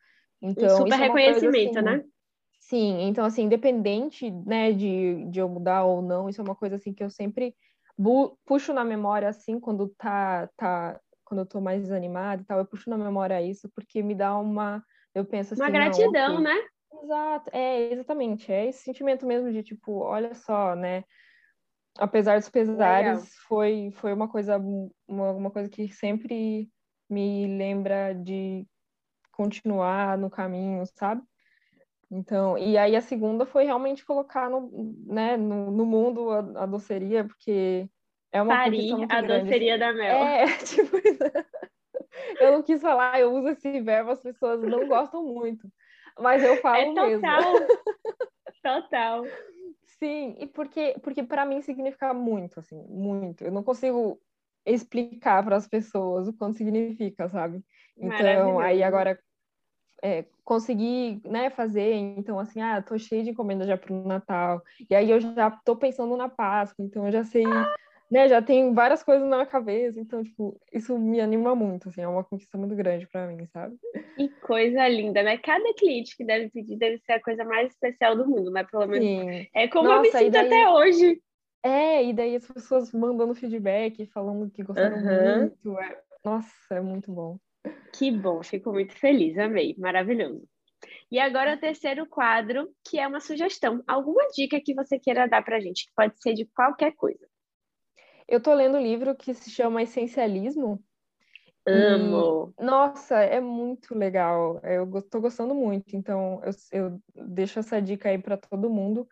Então, 0.41 0.77
super 0.77 0.93
é 0.93 0.95
uma 0.95 0.97
reconhecimento, 0.97 1.79
assim, 1.79 1.85
né? 1.85 2.03
Sim, 2.59 3.01
então 3.01 3.25
assim, 3.25 3.43
independente, 3.43 4.31
né, 4.31 4.71
de, 4.71 5.25
de 5.29 5.39
eu 5.39 5.49
mudar 5.49 5.83
ou 5.83 6.01
não, 6.01 6.29
isso 6.29 6.39
é 6.41 6.43
uma 6.43 6.55
coisa 6.55 6.77
assim 6.77 6.93
que 6.93 7.03
eu 7.03 7.09
sempre 7.09 7.53
puxo 8.45 8.73
na 8.73 8.83
memória 8.83 9.27
assim 9.27 9.59
quando 9.59 9.89
tá 9.97 10.49
tá 10.57 10.99
quando 11.25 11.41
eu 11.41 11.45
tô 11.45 11.61
mais 11.61 11.81
desanimada 11.81 12.41
e 12.41 12.45
tal, 12.45 12.59
eu 12.59 12.65
puxo 12.65 12.89
na 12.89 12.97
memória 12.97 13.41
isso 13.41 13.69
porque 13.75 14.01
me 14.01 14.15
dá 14.15 14.37
uma 14.37 14.83
eu 15.13 15.25
penso 15.25 15.53
Uma 15.55 15.65
assim, 15.65 15.73
não, 15.73 15.79
gratidão, 15.79 16.33
ok. 16.35 16.43
né? 16.43 16.55
Exato, 17.01 17.49
é, 17.53 17.91
exatamente, 17.91 18.51
é 18.51 18.67
esse 18.67 18.83
sentimento 18.83 19.25
mesmo 19.25 19.51
de 19.51 19.63
tipo, 19.63 19.99
olha 19.99 20.33
só, 20.33 20.75
né? 20.75 21.03
Apesar 21.97 22.39
dos 22.39 22.49
Legal. 22.49 22.75
pesares, 22.75 23.35
foi 23.47 23.91
foi 23.95 24.13
uma 24.13 24.27
coisa 24.27 24.57
uma, 25.07 25.31
uma 25.31 25.51
coisa 25.51 25.69
que 25.69 25.91
sempre 25.91 26.69
me 27.09 27.45
lembra 27.57 28.13
de 28.13 28.65
continuar 29.31 30.17
no 30.17 30.29
caminho, 30.29 30.83
sabe? 30.95 31.21
Então, 32.09 32.57
e 32.57 32.77
aí 32.77 32.95
a 32.95 33.01
segunda 33.01 33.45
foi 33.45 33.63
realmente 33.65 34.05
colocar 34.05 34.47
no, 34.49 34.95
né, 35.07 35.35
no, 35.35 35.71
no 35.71 35.85
mundo 35.85 36.29
a, 36.29 36.63
a 36.63 36.65
doceria, 36.67 37.23
porque 37.25 37.89
é 38.31 38.41
uma 38.41 38.67
muito 38.67 39.11
a 39.11 39.21
grande. 39.21 39.45
doceria 39.45 39.73
assim. 39.73 39.79
da 39.79 39.93
Mel. 39.93 40.15
É, 40.15 40.45
tipo, 40.63 40.95
eu 42.39 42.51
não 42.51 42.61
quis 42.61 42.81
falar, 42.81 43.19
eu 43.19 43.33
uso 43.33 43.49
esse 43.49 43.81
verbo, 43.81 44.11
as 44.11 44.21
pessoas 44.21 44.61
não 44.61 44.87
gostam 44.87 45.23
muito, 45.23 45.67
mas 46.19 46.43
eu 46.43 46.57
falo 46.57 46.93
É 46.93 47.01
mesmo. 47.01 47.25
total. 47.25 47.53
Total. 48.63 49.25
Sim, 49.99 50.35
e 50.39 50.47
porque, 50.47 50.95
porque 51.03 51.23
para 51.23 51.45
mim 51.45 51.61
significa 51.61 52.13
muito, 52.13 52.59
assim, 52.59 52.81
muito. 52.89 53.43
Eu 53.43 53.51
não 53.51 53.63
consigo 53.63 54.19
explicar 54.65 55.43
para 55.43 55.55
as 55.55 55.67
pessoas 55.67 56.27
o 56.27 56.33
quanto 56.33 56.57
significa, 56.57 57.27
sabe? 57.29 57.61
Então, 57.97 58.59
aí 58.59 58.81
agora 58.81 59.19
é, 60.01 60.25
consegui, 60.43 61.21
né, 61.25 61.49
fazer, 61.49 61.93
então 61.93 62.39
assim, 62.39 62.61
ah, 62.61 62.81
tô 62.81 62.97
cheia 62.97 63.23
de 63.23 63.29
encomenda 63.29 63.65
já 63.65 63.77
pro 63.77 64.05
Natal. 64.05 64.61
E 64.89 64.95
aí 64.95 65.09
eu 65.09 65.19
já 65.19 65.51
tô 65.51 65.75
pensando 65.75 66.15
na 66.17 66.27
Páscoa, 66.29 66.83
então 66.85 67.05
eu 67.05 67.11
já 67.11 67.23
sei, 67.23 67.45
né, 68.11 68.27
já 68.27 68.41
tenho 68.41 68.73
várias 68.73 69.01
coisas 69.03 69.27
na 69.27 69.37
minha 69.37 69.47
cabeça, 69.47 69.99
então 69.99 70.23
tipo, 70.23 70.59
isso 70.71 70.97
me 70.97 71.19
anima 71.19 71.55
muito, 71.55 71.89
assim, 71.89 72.01
é 72.01 72.07
uma 72.07 72.23
conquista 72.23 72.57
muito 72.57 72.75
grande 72.75 73.07
para 73.07 73.27
mim, 73.27 73.45
sabe? 73.47 73.75
Que 74.15 74.29
coisa 74.41 74.87
linda, 74.87 75.23
né? 75.23 75.37
Cada 75.39 75.73
cliente 75.73 76.15
que 76.15 76.23
deve 76.23 76.49
pedir 76.49 76.77
deve 76.77 76.99
ser 76.99 77.13
a 77.13 77.21
coisa 77.21 77.43
mais 77.43 77.71
especial 77.71 78.15
do 78.15 78.27
mundo, 78.27 78.51
mas 78.51 78.69
pelo 78.69 78.85
menos 78.87 79.05
Sim. 79.07 79.47
é 79.55 79.67
como 79.67 79.89
eu 79.89 80.01
me 80.01 80.07
Nossa, 80.07 80.19
sinto 80.19 80.31
daí- 80.31 80.45
até 80.47 80.69
hoje. 80.69 81.21
É, 81.65 82.03
e 82.03 82.13
daí 82.13 82.35
as 82.35 82.45
pessoas 82.45 82.91
mandando 82.91 83.33
feedback, 83.33 84.05
falando 84.07 84.51
que 84.51 84.63
gostaram 84.63 84.97
Aham. 84.97 85.39
muito. 85.39 85.79
é- 85.79 86.01
Nossa, 86.23 86.51
é 86.75 86.81
muito 86.81 87.11
bom. 87.11 87.37
Que 87.93 88.11
bom, 88.11 88.43
fico 88.43 88.71
muito 88.71 88.93
feliz, 88.97 89.37
amei, 89.37 89.73
maravilhoso. 89.77 90.43
E 91.11 91.17
agora 91.19 91.55
o 91.55 91.59
terceiro 91.59 92.05
quadro, 92.05 92.69
que 92.85 92.99
é 92.99 93.07
uma 93.07 93.19
sugestão. 93.21 93.81
Alguma 93.87 94.27
dica 94.35 94.59
que 94.59 94.73
você 94.73 94.99
queira 94.99 95.27
dar 95.27 95.43
pra 95.43 95.59
gente, 95.59 95.85
que 95.85 95.91
pode 95.95 96.21
ser 96.21 96.33
de 96.33 96.45
qualquer 96.45 96.93
coisa. 96.95 97.25
Eu 98.33 98.41
tô 98.41 98.51
lendo 98.51 98.77
um 98.79 98.81
livro 98.81 99.15
que 99.15 99.31
se 99.31 99.51
chama 99.51 99.83
Essencialismo. 99.83 100.83
E, 101.69 101.85
Amo. 101.93 102.53
nossa, 102.59 103.17
é 103.19 103.39
muito 103.39 103.93
legal. 103.93 104.59
Eu 104.63 104.89
tô 105.03 105.21
gostando 105.21 105.53
muito. 105.53 105.95
Então, 105.95 106.41
eu, 106.43 106.51
eu 106.71 107.01
deixo 107.27 107.59
essa 107.59 107.79
dica 107.79 108.09
aí 108.09 108.17
para 108.17 108.35
todo 108.35 108.71
mundo. 108.71 109.07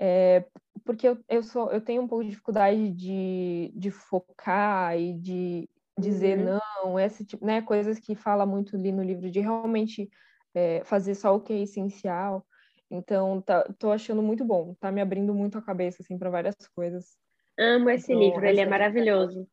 É, 0.00 0.44
porque 0.84 1.06
eu, 1.08 1.24
eu, 1.28 1.44
sou, 1.44 1.70
eu 1.70 1.80
tenho 1.80 2.02
um 2.02 2.08
pouco 2.08 2.24
de 2.24 2.30
dificuldade 2.30 2.90
de, 2.90 3.72
de 3.76 3.92
focar 3.92 4.98
e 4.98 5.14
de 5.14 5.70
dizer 5.96 6.36
Uhum. 6.36 6.58
não, 6.84 6.98
esse 6.98 7.24
tipo, 7.24 7.46
né, 7.46 7.62
coisas 7.62 8.00
que 8.00 8.16
fala 8.16 8.44
muito 8.44 8.74
ali 8.76 8.90
no 8.90 9.02
livro, 9.04 9.30
de 9.30 9.38
realmente 9.40 10.10
é, 10.54 10.82
fazer 10.84 11.14
só 11.14 11.36
o 11.36 11.40
que 11.40 11.52
é 11.52 11.62
essencial. 11.62 12.44
Então, 12.90 13.40
tá, 13.42 13.62
tô 13.78 13.92
achando 13.92 14.22
muito 14.24 14.44
bom. 14.44 14.74
Tá 14.80 14.90
me 14.90 15.00
abrindo 15.00 15.32
muito 15.32 15.56
a 15.56 15.62
cabeça, 15.62 16.02
assim, 16.02 16.18
para 16.18 16.30
várias 16.30 16.56
coisas. 16.74 17.16
Amo 17.58 17.90
esse 17.90 18.14
livro, 18.14 18.46
ele 18.46 18.60
é 18.60 18.66
é 18.66 18.66
maravilhoso. 18.66 19.46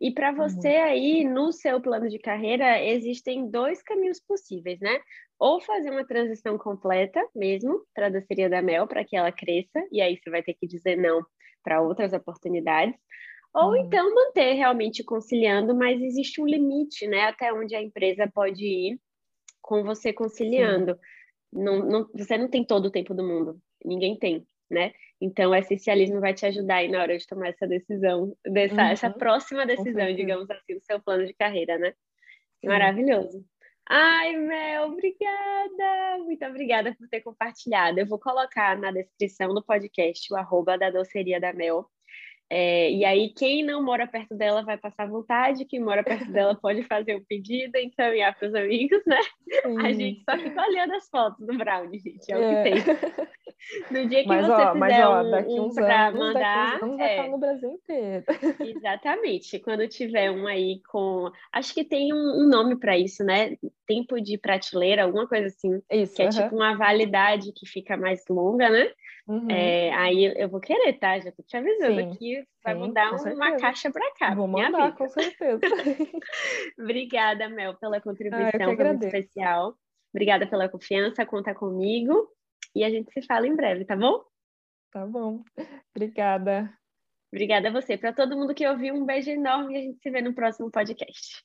E 0.00 0.12
para 0.12 0.32
você 0.32 0.68
aí, 0.68 1.24
no 1.24 1.52
seu 1.52 1.80
plano 1.80 2.08
de 2.08 2.18
carreira, 2.18 2.82
existem 2.84 3.50
dois 3.50 3.82
caminhos 3.82 4.20
possíveis, 4.20 4.80
né? 4.80 5.00
Ou 5.38 5.60
fazer 5.60 5.90
uma 5.90 6.06
transição 6.06 6.58
completa 6.58 7.20
mesmo 7.34 7.84
para 7.94 8.06
a 8.06 8.10
doceria 8.10 8.48
da 8.50 8.62
Mel, 8.62 8.86
para 8.88 9.04
que 9.04 9.16
ela 9.16 9.32
cresça, 9.32 9.80
e 9.92 10.00
aí 10.00 10.16
você 10.16 10.30
vai 10.30 10.42
ter 10.42 10.54
que 10.54 10.66
dizer 10.66 10.96
não 10.96 11.22
para 11.62 11.82
outras 11.82 12.12
oportunidades. 12.12 12.98
Ou 13.54 13.76
Uhum. 13.76 13.78
então 13.78 14.14
manter 14.14 14.54
realmente 14.54 15.04
conciliando, 15.04 15.74
mas 15.76 16.00
existe 16.02 16.40
um 16.42 16.46
limite, 16.46 17.06
né? 17.08 17.24
Até 17.24 17.52
onde 17.52 17.74
a 17.76 17.82
empresa 17.82 18.30
pode 18.32 18.64
ir 18.64 19.00
com 19.62 19.82
você 19.84 20.12
conciliando. 20.12 20.98
Não, 21.52 21.78
não, 21.86 22.08
você 22.14 22.38
não 22.38 22.48
tem 22.50 22.64
todo 22.66 22.86
o 22.86 22.92
tempo 22.92 23.14
do 23.14 23.26
mundo, 23.26 23.60
ninguém 23.84 24.18
tem, 24.18 24.46
né? 24.70 24.92
Então, 25.20 25.50
o 25.50 25.54
essencialismo 25.54 26.20
vai 26.20 26.32
te 26.32 26.46
ajudar 26.46 26.76
aí 26.76 26.88
na 26.88 27.02
hora 27.02 27.16
de 27.18 27.26
tomar 27.26 27.48
essa 27.48 27.66
decisão, 27.66 28.34
dessa, 28.44 28.74
Uhum. 28.74 28.80
essa 28.80 29.10
próxima 29.10 29.66
decisão, 29.66 30.14
digamos 30.14 30.50
assim, 30.50 30.74
do 30.74 30.80
seu 30.84 31.00
plano 31.00 31.26
de 31.26 31.34
carreira, 31.34 31.78
né? 31.78 31.92
Sim. 32.60 32.68
Maravilhoso. 32.68 33.44
Ai, 33.88 34.36
Mel, 34.36 34.84
obrigada! 34.84 36.18
Muito 36.24 36.44
obrigada 36.46 36.94
por 36.94 37.08
ter 37.08 37.20
compartilhado. 37.22 37.98
Eu 37.98 38.06
vou 38.06 38.18
colocar 38.18 38.78
na 38.78 38.90
descrição 38.92 39.52
do 39.52 39.62
podcast 39.64 40.32
o 40.32 40.36
arroba 40.36 40.78
da 40.78 40.90
doceria 40.90 41.40
da 41.40 41.52
Mel. 41.52 41.90
É, 42.52 42.90
e 42.90 43.04
aí, 43.04 43.32
quem 43.32 43.64
não 43.64 43.80
mora 43.80 44.08
perto 44.08 44.34
dela 44.34 44.64
vai 44.64 44.76
passar 44.76 45.08
vontade, 45.08 45.64
quem 45.64 45.78
mora 45.78 46.02
perto 46.02 46.30
dela 46.32 46.52
pode 46.60 46.82
fazer 46.82 47.14
o 47.14 47.24
pedido, 47.24 47.76
encaminhar 47.78 48.36
para 48.36 48.48
os 48.48 48.54
amigos, 48.54 49.00
né? 49.06 49.20
A 49.78 49.92
Sim. 49.92 49.94
gente 49.94 50.24
só 50.28 50.36
fica 50.36 50.60
olhando 50.60 50.94
as 50.94 51.08
fotos 51.08 51.46
do 51.46 51.56
Brownie, 51.56 52.00
gente. 52.00 52.32
É, 52.32 52.36
o 52.36 52.42
É. 52.42 52.62
que 52.64 52.70
tem. 52.70 52.74
No 53.90 54.06
dia 54.08 54.22
que 54.22 54.28
mas, 54.28 54.46
você 54.46 54.52
ó, 54.52 54.72
fizer 54.72 54.78
mas, 54.78 55.06
ó, 55.06 55.22
um, 55.22 55.66
um 55.66 55.74
para 55.74 56.10
mandar, 56.12 56.72
daqui 56.72 56.76
uns 56.76 56.82
anos 56.82 56.94
é, 56.94 56.98
vai 56.98 57.10
estar 57.10 57.28
no 57.28 57.38
Brasil 57.38 57.70
inteiro. 57.70 58.24
Exatamente. 58.60 59.58
Quando 59.58 59.88
tiver 59.88 60.30
um 60.30 60.46
aí 60.46 60.80
com, 60.90 61.30
acho 61.52 61.74
que 61.74 61.84
tem 61.84 62.12
um, 62.12 62.42
um 62.42 62.48
nome 62.48 62.78
para 62.78 62.96
isso, 62.96 63.22
né? 63.22 63.56
Tempo 63.86 64.20
de 64.20 64.38
prateleira, 64.38 65.04
alguma 65.04 65.28
coisa 65.28 65.48
assim, 65.48 65.80
isso, 65.90 66.14
que 66.14 66.22
é 66.22 66.28
tipo 66.28 66.56
uma 66.56 66.74
validade 66.74 67.52
que 67.52 67.66
fica 67.66 67.96
mais 67.96 68.24
longa, 68.28 68.70
né? 68.70 68.90
Uhum. 69.26 69.50
É, 69.50 69.92
aí 69.94 70.24
eu 70.36 70.48
vou 70.48 70.60
querer, 70.60 70.94
tá? 70.94 71.18
Já 71.18 71.30
tô 71.32 71.42
te 71.42 71.56
avisando 71.56 72.00
sim, 72.00 72.10
aqui. 72.10 72.44
Vai 72.64 72.74
sim, 72.74 72.80
mandar 72.80 73.12
uma 73.12 73.56
caixa 73.56 73.90
para 73.90 74.14
cá. 74.14 74.34
Vou 74.34 74.48
mandar, 74.48 74.94
com 74.96 75.08
certeza. 75.08 75.60
Obrigada, 76.78 77.48
Mel, 77.48 77.74
pela 77.76 78.00
contribuição, 78.00 78.72
ah, 78.72 78.76
foi 78.76 78.84
muito 78.84 79.06
especial. 79.06 79.74
Obrigada 80.12 80.46
pela 80.46 80.68
confiança, 80.68 81.24
conta 81.24 81.54
comigo. 81.54 82.28
E 82.74 82.84
a 82.84 82.90
gente 82.90 83.12
se 83.12 83.22
fala 83.22 83.46
em 83.46 83.54
breve, 83.54 83.84
tá 83.84 83.96
bom? 83.96 84.22
Tá 84.92 85.06
bom. 85.06 85.42
Obrigada. 85.94 86.72
Obrigada 87.32 87.68
a 87.68 87.72
você. 87.72 87.96
Para 87.96 88.12
todo 88.12 88.36
mundo 88.36 88.54
que 88.54 88.66
ouviu, 88.66 88.94
um 88.94 89.04
beijo 89.04 89.30
enorme 89.30 89.74
e 89.74 89.78
a 89.78 89.82
gente 89.82 90.00
se 90.00 90.10
vê 90.10 90.20
no 90.20 90.34
próximo 90.34 90.70
podcast. 90.70 91.44